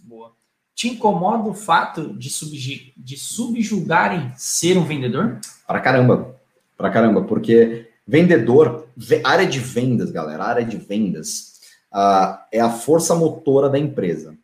[0.00, 0.38] Boa.
[0.80, 5.38] Te incomoda o fato de, subj de subjugarem ser um vendedor?
[5.66, 6.34] Para caramba.
[6.74, 8.88] Para caramba, porque vendedor,
[9.22, 11.60] área de vendas, galera, área de vendas
[11.92, 14.38] uh, é a força motora da empresa.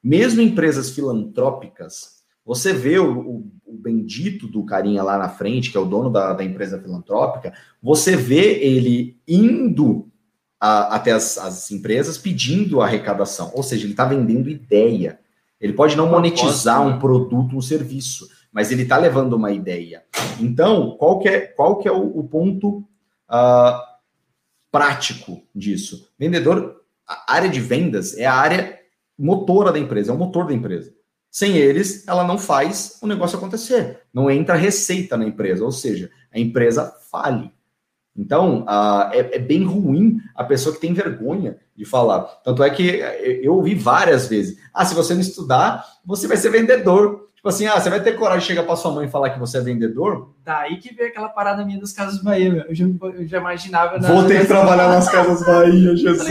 [0.00, 5.76] Mesmo empresas filantrópicas, você vê o, o, o, bendito do carinha lá na frente, que
[5.76, 10.08] é o dono da, da empresa filantrópica, você vê ele indo
[10.60, 13.50] a, até as, as, empresas pedindo arrecadação.
[13.52, 15.18] Ou seja, ele está vendendo ideia.
[15.60, 20.02] Ele pode não monetizar um produto, um serviço, mas ele está levando uma ideia.
[20.40, 22.78] Então, qual que é, qual que é o, o ponto
[23.28, 23.80] uh,
[24.72, 26.08] prático disso?
[26.18, 28.78] Vendedor, a área de vendas é a área
[29.18, 30.94] motora da empresa, é o motor da empresa.
[31.30, 34.00] Sem eles, ela não faz o negócio acontecer.
[34.12, 37.52] Não entra receita na empresa, ou seja, a empresa fale.
[38.16, 42.22] Então, uh, é, é, bem ruim a pessoa que tem vergonha de falar.
[42.44, 43.00] Tanto é que
[43.42, 47.28] eu ouvi várias vezes: ah, se você não estudar, você vai ser vendedor.
[47.34, 49.38] Tipo assim, ah, você vai ter coragem de chegar para sua mãe e falar que
[49.38, 50.34] você é vendedor?
[50.44, 52.64] Daí que veio aquela parada minha das Casas Bahia, meu.
[52.64, 53.98] Eu já, eu já imaginava.
[53.98, 56.28] Vou ter que trabalhar nas Casas Bahia, Jesus.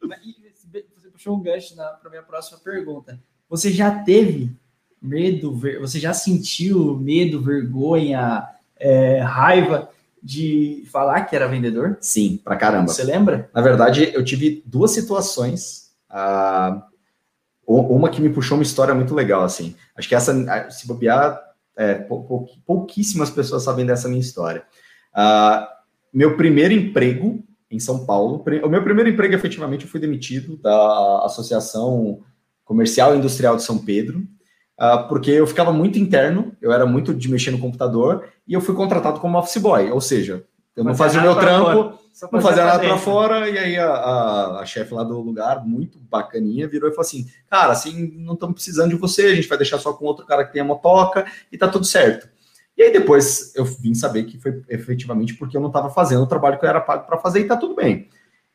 [0.00, 0.52] Falei, e, e,
[0.96, 3.18] você puxou um gancho para minha próxima pergunta.
[3.48, 4.52] Você já teve
[5.02, 8.46] medo, você já sentiu medo, vergonha,
[8.78, 9.88] é, raiva
[10.22, 11.96] de falar que era vendedor?
[12.00, 12.88] Sim, pra caramba.
[12.88, 13.50] Você lembra?
[13.54, 15.90] Na verdade, eu tive duas situações.
[16.10, 16.82] Uh,
[17.66, 19.74] uma que me puxou uma história muito legal, assim.
[19.96, 21.40] Acho que essa, se bobear,
[21.76, 24.64] é, pou, pouquíssimas pessoas sabem dessa minha história.
[25.14, 25.66] Uh,
[26.12, 31.24] meu primeiro emprego em São Paulo, o meu primeiro emprego, efetivamente, eu fui demitido da
[31.24, 32.20] Associação
[32.64, 34.26] Comercial e Industrial de São Pedro,
[34.80, 38.60] uh, porque eu ficava muito interno, eu era muito de mexer no computador, e eu
[38.60, 41.98] fui contratado como office boy, ou seja, eu não fazia o meu trampo,
[42.32, 45.98] não fazia nada para fora, e aí a, a, a chefe lá do lugar, muito
[45.98, 49.58] bacaninha, virou e falou assim: Cara, assim, não estamos precisando de você, a gente vai
[49.58, 52.28] deixar só com outro cara que tem a motoca e tá tudo certo.
[52.78, 56.26] E aí depois eu vim saber que foi efetivamente porque eu não estava fazendo o
[56.26, 58.08] trabalho que eu era pago para fazer e tá tudo bem.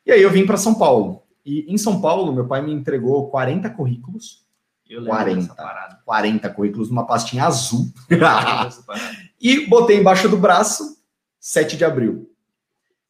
[0.04, 1.22] E aí eu vim para São Paulo.
[1.44, 4.45] E em São Paulo, meu pai me entregou 40 currículos.
[4.88, 5.54] Eu 40,
[6.04, 7.92] 40 currículos numa pastinha azul.
[9.40, 10.96] e botei embaixo do braço
[11.40, 12.30] 7 de abril.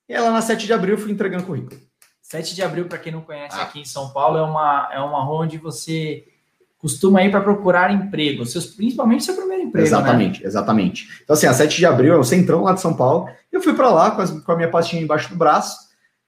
[0.09, 1.81] E ela na 7 de abril eu fui entregando currículo.
[2.23, 3.63] 7 de abril, para quem não conhece, ah.
[3.63, 6.27] aqui em São Paulo, é uma, é uma rua onde você
[6.79, 9.89] costuma ir para procurar emprego, seus, principalmente seu primeiro emprego.
[9.89, 9.97] Né?
[9.97, 10.47] Exatamente, né?
[10.47, 11.21] exatamente.
[11.23, 13.29] Então, assim, a 7 de abril é o centrão lá de São Paulo.
[13.51, 15.79] Eu fui para lá com, as, com, a minha pastinha embaixo do braço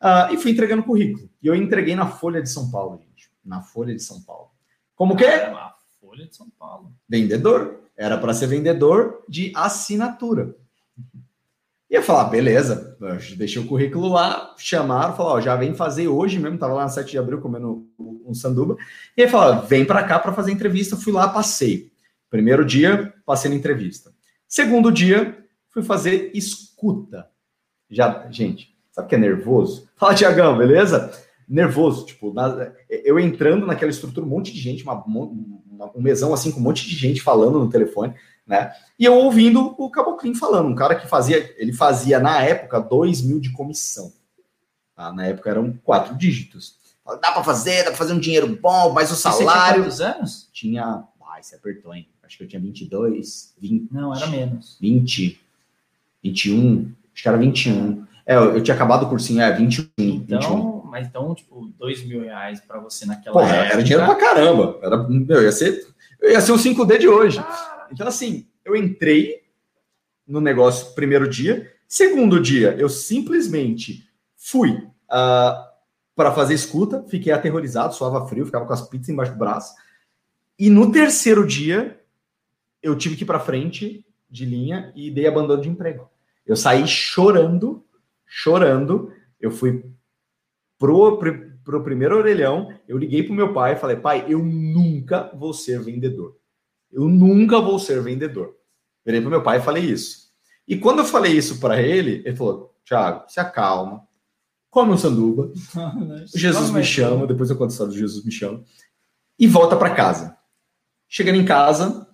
[0.02, 1.28] uh, e fui entregando currículo.
[1.42, 3.28] E eu entreguei na Folha de São Paulo, gente.
[3.44, 4.50] Na Folha de São Paulo.
[4.98, 5.24] Como que?
[5.24, 6.92] Ah, Folha de São Paulo.
[7.08, 7.84] Vendedor.
[7.96, 10.56] Era para ser vendedor de assinatura.
[11.88, 12.98] E eu falar, beleza,
[13.36, 16.88] deixei o currículo lá, chamaram, falaram, ó, já vem fazer hoje mesmo, tava lá na
[16.88, 18.76] 7 de abril comendo um sanduba.
[19.16, 20.96] E aí falaram, vem para cá para fazer entrevista.
[20.96, 21.90] Fui lá, passei.
[22.28, 24.12] Primeiro dia, passei na entrevista.
[24.46, 25.38] Segundo dia,
[25.70, 27.30] fui fazer escuta.
[27.88, 29.88] Já, gente, sabe o que é nervoso?
[29.96, 31.10] Fala, Tiagão, beleza?
[31.48, 36.34] Nervoso, tipo, na, eu entrando naquela estrutura, um monte de gente, uma, uma, um mesão
[36.34, 38.14] assim, com um monte de gente falando no telefone
[38.48, 38.72] né?
[38.98, 43.20] E eu ouvindo o Caboclinho falando, um cara que fazia, ele fazia na época 2
[43.20, 44.10] mil de comissão.
[44.96, 45.12] Tá?
[45.12, 46.76] Na época eram quatro dígitos.
[47.06, 49.84] Dá para fazer, dá para fazer um dinheiro bom, mas o salário.
[49.84, 50.48] Você tinha anos?
[50.52, 51.04] Tinha.
[51.30, 52.08] Ai, você apertou, hein?
[52.22, 53.92] Acho que eu tinha 22, 20.
[53.92, 54.76] Não, era menos.
[54.80, 55.40] 20,
[56.22, 56.92] 21.
[57.14, 58.06] Acho que era 21.
[58.26, 59.88] É, eu, eu tinha acabado o cursinho, é, 21.
[59.98, 60.77] Então, 21.
[61.00, 63.72] Então, tipo, 2 mil reais para você naquela Porra, época.
[63.74, 64.78] Era dinheiro pra caramba.
[64.82, 65.86] Era, meu, ia ser,
[66.22, 67.38] ia ser o 5D de hoje.
[67.38, 69.42] Ah, então, assim, eu entrei
[70.26, 71.72] no negócio primeiro dia.
[71.86, 75.68] Segundo dia, eu simplesmente fui uh,
[76.14, 79.74] para fazer escuta, fiquei aterrorizado, suava frio, ficava com as pizzas embaixo do braço.
[80.58, 82.00] E no terceiro dia,
[82.82, 86.10] eu tive que ir para frente de linha e dei abandono de emprego.
[86.46, 87.84] Eu saí chorando,
[88.26, 89.12] chorando.
[89.40, 89.84] Eu fui
[90.78, 95.30] pro, pro, pro primeiro orelhão, eu liguei pro meu pai e falei: pai, eu nunca
[95.34, 96.36] vou ser vendedor.
[96.90, 98.54] Eu nunca vou ser vendedor.
[99.04, 100.28] Virei para meu pai e falei isso.
[100.66, 104.06] E quando eu falei isso para ele, ele falou: Thiago, se acalma,
[104.70, 105.52] come um sanduba,
[106.34, 108.62] Jesus me chama, depois eu conto a história do Jesus me chama,
[109.38, 110.36] e volta para casa.
[111.08, 112.06] Chegando em casa,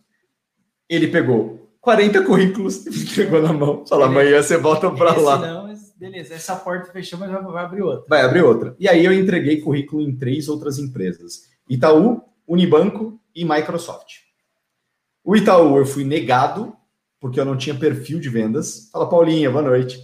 [0.88, 3.85] ele pegou 40 currículos e me entregou na mão.
[3.87, 5.38] Falou, amanhã você volta para lá.
[5.38, 8.04] Não, beleza, essa porta fechou, mas vai abrir outra.
[8.09, 8.76] Vai abrir outra.
[8.78, 14.24] E aí eu entreguei currículo em três outras empresas: Itaú, Unibanco e Microsoft.
[15.22, 16.76] O Itaú eu fui negado
[17.18, 18.90] porque eu não tinha perfil de vendas.
[18.92, 19.98] Fala, Paulinha, boa noite.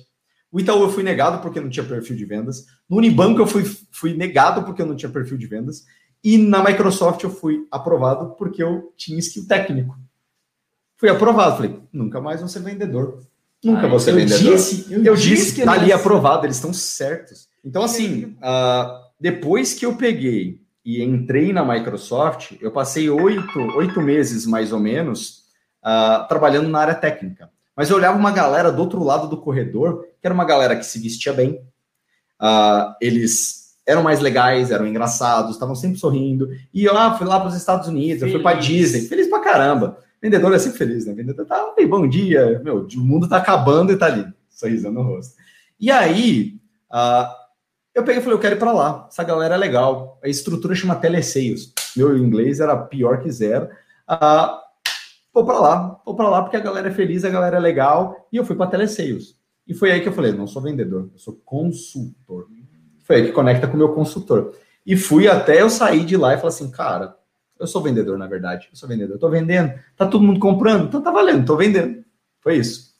[0.50, 2.64] O Itaú eu fui negado porque eu não tinha perfil de vendas.
[2.88, 5.84] No Unibanco eu fui, fui negado porque eu não tinha perfil de vendas.
[6.24, 9.98] E na Microsoft eu fui aprovado porque eu tinha skill técnico.
[10.96, 11.56] Fui aprovado.
[11.56, 13.22] Falei, nunca mais vou ser vendedor.
[13.62, 14.54] Nunca vou ser vendedor.
[14.54, 17.48] Disse, eu, eu disse, disse que tá ali aprovado, eles estão certos.
[17.64, 24.00] Então, assim, uh, depois que eu peguei e entrei na Microsoft, eu passei oito, oito
[24.00, 25.42] meses, mais ou menos,
[25.84, 27.50] uh, trabalhando na área técnica.
[27.76, 30.84] Mas eu olhava uma galera do outro lado do corredor, que era uma galera que
[30.84, 31.62] se vestia bem,
[32.40, 36.48] uh, eles eram mais legais, eram engraçados, estavam sempre sorrindo.
[36.72, 38.34] E eu ah, fui lá para os Estados Unidos, feliz.
[38.34, 39.98] eu fui para Disney, feliz pra caramba.
[40.22, 41.14] Vendedor é sempre feliz, né?
[41.14, 45.34] Vendedor tá, bom dia, meu, o mundo tá acabando e tá ali, sorrisando no rosto.
[45.78, 46.60] E aí,
[46.92, 47.40] uh,
[47.94, 49.06] eu peguei e falei, eu quero ir para lá.
[49.10, 50.18] Essa galera é legal.
[50.22, 51.72] A estrutura chama telesales.
[51.96, 53.68] Meu inglês era pior que zero.
[54.06, 54.62] Ah,
[55.32, 58.28] vou para lá, vou para lá porque a galera é feliz, a galera é legal.
[58.32, 59.36] E eu fui para telesales.
[59.66, 62.46] E foi aí que eu falei, não sou vendedor, eu sou consultor.
[63.04, 64.54] Foi aí que conecta com o meu consultor.
[64.84, 67.16] E fui até eu sair de lá e falei assim, cara,
[67.60, 68.68] Eu sou vendedor, na verdade.
[68.72, 69.14] Eu sou vendedor.
[69.14, 69.78] Eu tô vendendo.
[69.94, 70.88] Tá todo mundo comprando.
[70.88, 71.44] Então tá valendo.
[71.44, 72.02] Tô vendendo.
[72.40, 72.94] Foi isso.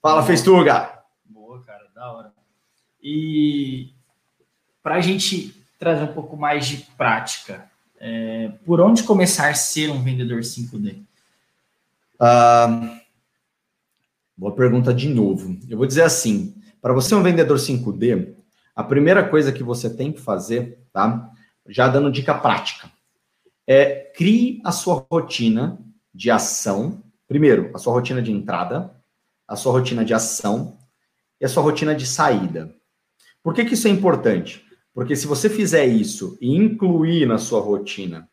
[0.00, 1.02] Fala, Festuga.
[1.26, 1.84] Boa, cara.
[1.94, 2.32] Da hora.
[3.02, 3.92] E
[4.82, 9.90] para a gente trazer um pouco mais de prática, é, por onde começar a ser
[9.90, 11.02] um vendedor 5D?
[12.14, 12.98] Uh,
[14.36, 15.58] boa pergunta de novo.
[15.68, 18.34] Eu vou dizer assim: para você ser um vendedor 5D,
[18.74, 21.30] a primeira coisa que você tem que fazer, tá?
[21.68, 22.90] Já dando dica prática,
[23.70, 25.78] é crie a sua rotina
[26.14, 27.02] de ação.
[27.28, 28.90] Primeiro, a sua rotina de entrada,
[29.46, 30.78] a sua rotina de ação
[31.38, 32.74] e a sua rotina de saída.
[33.42, 34.64] Por que, que isso é importante?
[34.94, 38.26] Porque se você fizer isso e incluir na sua rotina,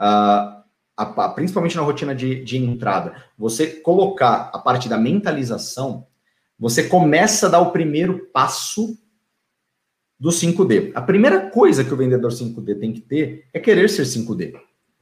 [0.00, 0.62] uh,
[0.96, 6.06] a, principalmente na rotina de, de entrada, você colocar a parte da mentalização,
[6.56, 8.96] você começa a dar o primeiro passo
[10.18, 10.92] do 5D.
[10.94, 14.54] A primeira coisa que o vendedor 5D tem que ter é querer ser 5D.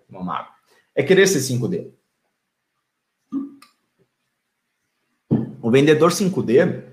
[0.08, 0.48] Mamado.
[0.94, 1.90] É querer ser 5D.
[5.64, 6.84] O vendedor 5D,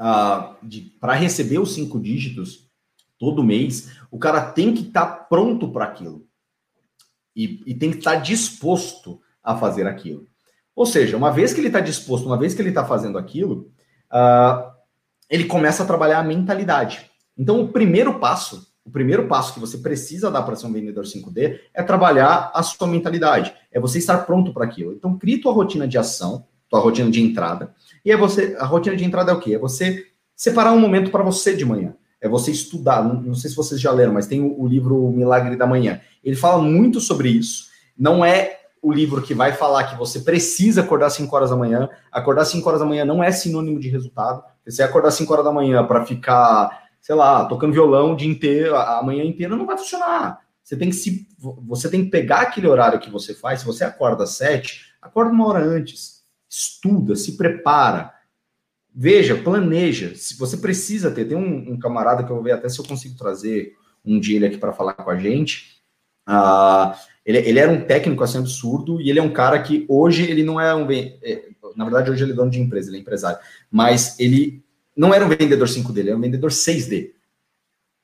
[0.00, 2.70] uh, para receber os cinco dígitos,
[3.18, 6.26] todo mês, o cara tem que estar tá pronto para aquilo.
[7.36, 10.26] E, e, tem que estar tá disposto a fazer aquilo.
[10.74, 13.70] Ou seja, uma vez que ele está disposto, uma vez que ele está fazendo aquilo,
[14.10, 14.72] uh,
[15.28, 17.10] ele começa a trabalhar a mentalidade.
[17.36, 21.04] Então, o primeiro passo, o primeiro passo que você precisa dar para ser um vendedor
[21.04, 23.54] 5D é trabalhar a sua mentalidade.
[23.72, 24.92] É você estar pronto para aquilo.
[24.92, 27.74] Então, crie tua rotina de ação, tua rotina de entrada.
[28.04, 29.54] E é você, a rotina de entrada é o quê?
[29.54, 30.04] É você
[30.36, 31.94] separar um momento para você de manhã
[32.24, 33.04] é você estudar.
[33.04, 36.00] Não, não sei se vocês já leram, mas tem o, o livro Milagre da Manhã.
[36.24, 37.66] Ele fala muito sobre isso.
[37.96, 41.86] Não é o livro que vai falar que você precisa acordar 5 horas da manhã.
[42.10, 44.42] Acordar 5 horas da manhã não é sinônimo de resultado.
[44.66, 48.74] Você acordar 5 horas da manhã para ficar, sei lá, tocando violão o dia inteiro,
[48.74, 50.40] a manhã inteira, não vai funcionar.
[50.62, 53.60] Você tem que se, você tem que pegar aquele horário que você faz.
[53.60, 56.22] Se você acorda às 7, acorda uma hora antes.
[56.48, 58.10] Estuda, se prepara.
[58.90, 60.14] Veja, planeja.
[60.14, 62.86] Se você precisa ter, tem um, um, camarada que eu vou ver até se eu
[62.86, 65.82] consigo trazer um dia ele aqui para falar com a gente.
[66.26, 70.22] Uh, ele, ele, era um técnico assim absurdo e ele é um cara que hoje
[70.22, 70.90] ele não é um.
[70.90, 73.38] É, na verdade, hoje ele é dono de empresa, ele é empresário.
[73.70, 74.63] Mas ele
[74.96, 77.12] não era um vendedor 5D, ele era um vendedor 6D.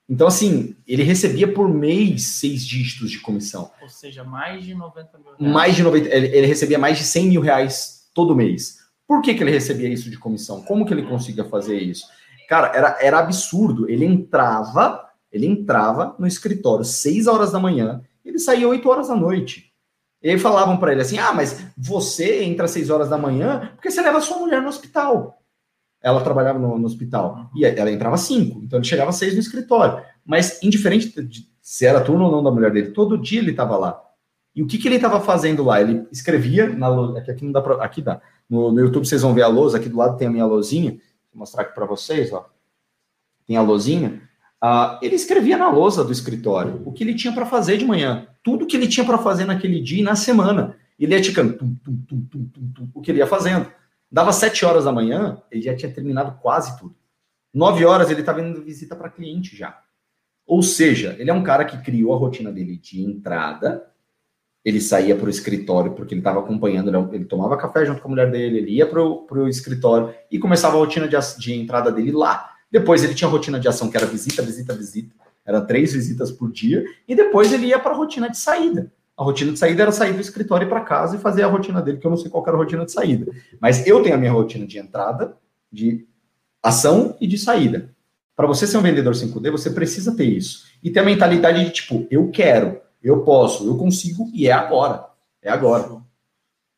[0.09, 3.71] Então, assim, ele recebia por mês seis dígitos de comissão.
[3.81, 5.55] Ou seja, mais de 90 mil reais.
[5.55, 8.79] Mais de 90, ele, ele recebia mais de 100 mil reais todo mês.
[9.07, 10.63] Por que, que ele recebia isso de comissão?
[10.63, 12.07] Como que ele conseguia fazer isso?
[12.49, 13.89] Cara, era, era absurdo.
[13.89, 19.15] Ele entrava, ele entrava no escritório 6 horas da manhã, ele saía 8 horas da
[19.15, 19.73] noite.
[20.23, 23.71] E aí falavam para ele assim: ah, mas você entra às 6 horas da manhã
[23.75, 25.40] porque você leva sua mulher no hospital.
[26.03, 27.51] Ela trabalhava no, no hospital.
[27.55, 30.03] E ela entrava às 5, então ele chegava às 6 no escritório.
[30.25, 33.77] Mas, indiferente de se era turno ou não da mulher dele, todo dia ele estava
[33.77, 34.01] lá.
[34.55, 35.81] E o que, que ele estava fazendo lá?
[35.81, 38.21] Ele escrevia na aqui, aqui não dá pra, aqui dá.
[38.49, 40.99] No, no, YouTube vocês vão ver a lousa, aqui do lado tem a minha lousinha.
[41.33, 42.49] Vou mostrar aqui para vocês, ó.
[43.47, 44.21] Tem a lousinha.
[44.63, 48.27] Uh, ele escrevia na lousa do escritório o que ele tinha para fazer de manhã,
[48.43, 50.77] tudo que ele tinha para fazer naquele dia e na semana.
[50.99, 53.67] Ele ia ticando tum, tum, tum, tum, tum, tum, o que ele ia fazendo.
[54.11, 56.97] Dava sete horas da manhã, ele já tinha terminado quase tudo.
[57.53, 59.81] Nove horas ele estava indo visita para cliente já.
[60.47, 63.87] Ou seja, ele é um cara que criou a rotina dele de entrada,
[64.65, 68.09] ele saía para o escritório porque ele estava acompanhando, ele, ele, tomava café junto com
[68.09, 71.91] a mulher dele, ele ia para o escritório e começava a rotina de, de, entrada
[71.91, 72.51] dele lá.
[72.71, 75.15] Depois ele tinha a rotina de ação que era visita, visita, visita,
[75.47, 78.93] era três visitas por dia, e depois ele ia para a rotina de saída.
[79.21, 81.99] A rotina de saída era sair do escritório para casa e fazer a rotina dele,
[81.99, 83.31] que eu não sei qual era a rotina de saída.
[83.61, 85.37] Mas eu tenho a minha rotina de entrada,
[85.71, 86.07] de
[86.63, 87.95] ação e de saída.
[88.35, 90.65] Para você ser um vendedor 5D, você precisa ter isso.
[90.83, 95.07] E ter a mentalidade de tipo, eu quero eu posso, eu consigo e é agora.
[95.43, 96.03] É agora.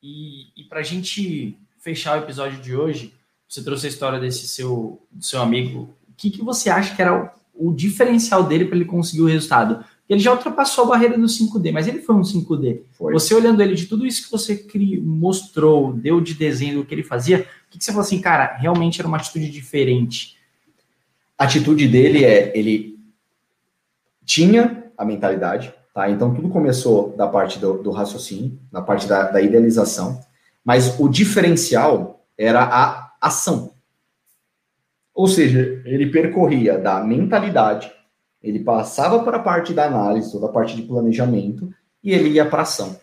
[0.03, 3.15] E, e para a gente fechar o episódio de hoje,
[3.49, 5.95] você trouxe a história desse seu, seu amigo.
[6.09, 9.27] O que, que você acha que era o, o diferencial dele para ele conseguir o
[9.27, 9.85] resultado?
[10.13, 12.83] Ele já ultrapassou a barreira do 5D, mas ele foi um 5D.
[12.93, 13.13] Foi.
[13.13, 16.95] Você olhando ele de tudo isso que você criou, mostrou, deu de desenho do que
[16.95, 20.37] ele fazia, o que, que você falou assim, cara, realmente era uma atitude diferente?
[21.39, 22.99] A atitude dele é, ele
[24.25, 26.09] tinha a mentalidade, Tá?
[26.09, 30.21] Então, tudo começou da parte do, do raciocínio, da parte da, da, idealização,
[30.65, 33.73] mas o diferencial era a ação.
[35.15, 37.93] Ou seja, ele percorria da mentalidade,
[38.43, 41.73] ele passava para a parte da análise, toda a parte de planejamento,
[42.03, 42.99] e ele ia para ação.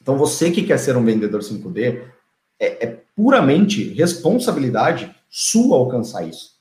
[0.00, 2.02] Então, você que quer ser um vendedor 5D,
[2.60, 6.58] é, é puramente responsabilidade sua alcançar isso.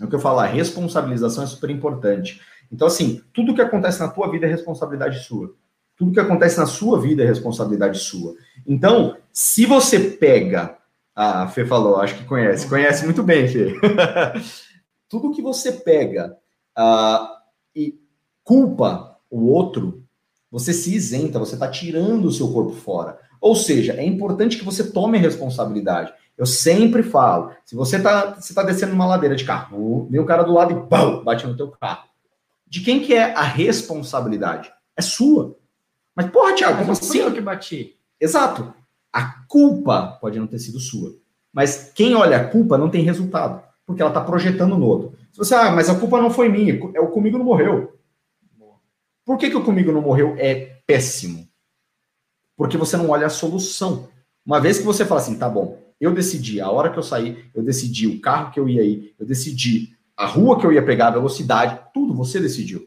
[0.00, 2.40] É o que eu falo, a responsabilização é super importante.
[2.70, 5.54] Então, assim, tudo que acontece na tua vida é responsabilidade sua.
[5.96, 8.34] Tudo que acontece na sua vida é responsabilidade sua.
[8.66, 10.76] Então, se você pega.
[11.14, 12.66] Ah, a Fê falou, acho que conhece.
[12.66, 13.74] Conhece muito bem, Fê.
[15.08, 16.36] Tudo que você pega
[16.78, 17.26] uh,
[17.74, 17.98] e
[18.44, 20.04] culpa o outro,
[20.50, 23.18] você se isenta, você está tirando o seu corpo fora.
[23.40, 26.12] Ou seja, é importante que você tome responsabilidade.
[26.36, 30.26] Eu sempre falo, se você está você tá descendo uma ladeira de carro, vem o
[30.26, 32.04] cara do lado e bum, bate no teu carro.
[32.66, 34.72] De quem que é a responsabilidade?
[34.96, 35.56] É sua.
[36.14, 37.18] Mas, porra, Thiago, como assim?
[37.18, 37.96] eu que bati.
[38.20, 38.72] Exato.
[39.12, 41.14] A culpa pode não ter sido sua.
[41.52, 45.18] Mas quem olha a culpa não tem resultado, porque ela está projetando no outro.
[45.32, 47.98] Se você, ah, mas a culpa não foi minha, é o comigo não morreu.
[49.24, 51.48] Por que, que o comigo não morreu é péssimo?
[52.56, 54.08] Porque você não olha a solução.
[54.44, 57.44] Uma vez que você fala assim, tá bom, eu decidi a hora que eu saí,
[57.54, 60.84] eu decidi o carro que eu ia ir, eu decidi a rua que eu ia
[60.84, 62.86] pegar, a velocidade, tudo você decidiu.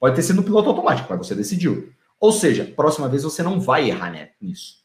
[0.00, 1.92] Pode ter sido no piloto automático, mas você decidiu.
[2.18, 4.82] Ou seja, próxima vez você não vai errar né, nisso.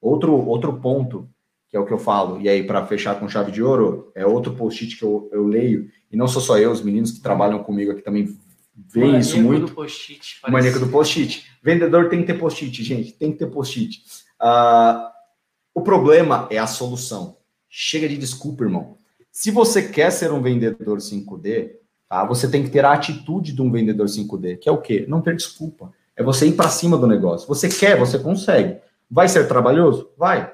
[0.00, 1.28] Outro, outro ponto,
[1.68, 4.26] que é o que eu falo, e aí para fechar com chave de ouro, é
[4.26, 7.62] outro post-it que eu, eu leio, e não sou só eu, os meninos que trabalham
[7.62, 8.36] comigo aqui também
[8.74, 9.66] veem isso muito.
[9.66, 10.40] Do post-it.
[10.46, 11.46] O maníaco do post-it.
[11.62, 14.02] Vendedor tem que ter post-it, gente, tem que ter post-it.
[14.40, 15.10] Uh,
[15.74, 17.36] o problema é a solução.
[17.68, 18.96] Chega de desculpa, irmão.
[19.30, 21.72] Se você quer ser um vendedor 5D,
[22.08, 25.04] tá, você tem que ter a atitude de um vendedor 5D, que é o quê?
[25.06, 25.92] Não ter desculpa.
[26.16, 27.46] É você ir para cima do negócio.
[27.46, 28.78] Você quer, você consegue.
[29.10, 30.10] Vai ser trabalhoso?
[30.16, 30.52] Vai.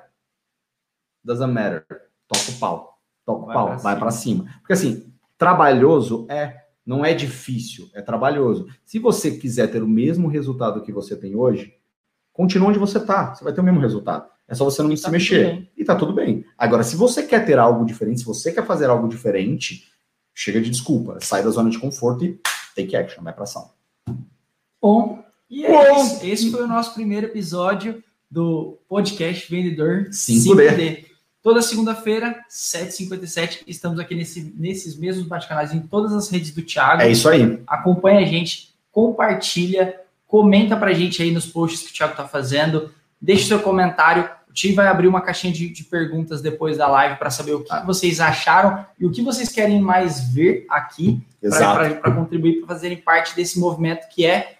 [1.24, 1.86] Doesn't matter.
[2.28, 2.98] Toca o pau.
[3.24, 4.44] Toca o pau, pra vai para cima.
[4.60, 8.68] Porque assim, trabalhoso é, não é difícil, é trabalhoso.
[8.84, 11.74] Se você quiser ter o mesmo resultado que você tem hoje,
[12.32, 13.34] continua onde você está.
[13.34, 14.28] Você vai ter o mesmo resultado.
[14.46, 15.70] É só você não e se tá mexer.
[15.76, 16.44] E tá tudo bem.
[16.58, 19.88] Agora, se você quer ter algo diferente, se você quer fazer algo diferente,
[20.34, 21.18] chega de desculpa.
[21.20, 22.38] Sai da zona de conforto e
[22.76, 23.70] take action, vai pra ação.
[24.82, 30.76] Bom, e é esse foi o nosso primeiro episódio do podcast Vendedor 5D.
[30.76, 31.13] 5D.
[31.44, 37.02] Toda segunda-feira, 7h57, estamos aqui nesse, nesses mesmos bate-canais em todas as redes do Thiago.
[37.02, 37.60] É isso aí.
[37.66, 39.94] Acompanha a gente, compartilha,
[40.26, 42.90] comenta pra gente aí nos posts que o Thiago tá fazendo,
[43.20, 44.26] deixe seu comentário.
[44.48, 47.62] O Tim vai abrir uma caixinha de, de perguntas depois da live para saber o
[47.62, 47.84] que, ah.
[47.84, 53.36] vocês acharam e o que vocês querem mais ver aqui para contribuir para fazerem parte
[53.36, 54.56] desse movimento que é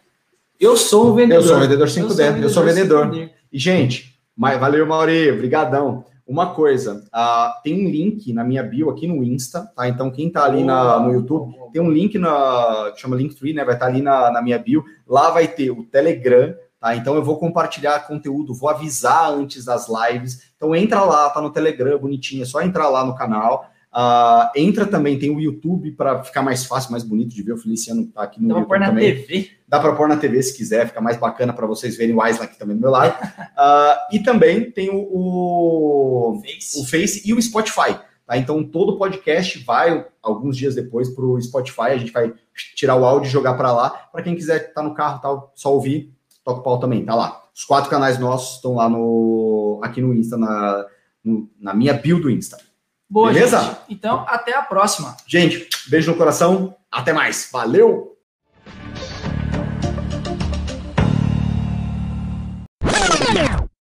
[0.61, 1.43] eu sou um vendedor.
[1.43, 3.11] Eu sou um vendedor 5 eu, eu sou vendedor.
[3.11, 3.31] vendedor.
[3.51, 6.05] E, gente, valeu, Mauri, brigadão.
[6.27, 9.87] Uma coisa, uh, tem um link na minha bio aqui no Insta, tá?
[9.87, 13.63] Então, quem tá ali na, no YouTube, tem um link na, que chama Linktree, né?
[13.63, 14.83] Vai estar tá ali na, na minha bio.
[15.07, 16.97] Lá vai ter o Telegram, tá?
[16.97, 20.51] Então, eu vou compartilhar conteúdo, vou avisar antes das lives.
[20.57, 23.71] Então, entra lá, tá no Telegram, bonitinho, é só entrar lá no canal.
[23.95, 27.53] Uh, entra também, tem o YouTube para ficar mais fácil, mais bonito de ver.
[27.53, 29.15] O Feliciano tá aqui no Dá YouTube pôr na também.
[29.15, 29.51] TV.
[29.67, 32.45] Dá para pôr na TV se quiser, fica mais bacana para vocês verem o Isla
[32.45, 33.15] aqui também do meu lado.
[33.15, 36.81] Uh, e também tem o, o, Face.
[36.81, 37.99] o Face e o Spotify.
[38.27, 38.37] Tá?
[38.37, 41.91] Então todo podcast vai alguns dias depois para o Spotify.
[41.91, 42.33] A gente vai
[42.75, 43.91] tirar o áudio e jogar para lá.
[43.91, 46.13] Para quem quiser estar tá no carro, tal, só ouvir,
[46.45, 47.43] toca o pau também, tá lá.
[47.55, 50.87] Os quatro canais nossos estão lá no aqui no Insta, na,
[51.23, 52.59] no, na minha bio do Insta.
[53.09, 53.61] Boa, Beleza?
[53.61, 53.79] Gente.
[53.91, 55.17] Então, até a próxima.
[55.27, 56.75] Gente, beijo no coração.
[56.91, 57.49] Até mais.
[57.53, 58.14] Valeu!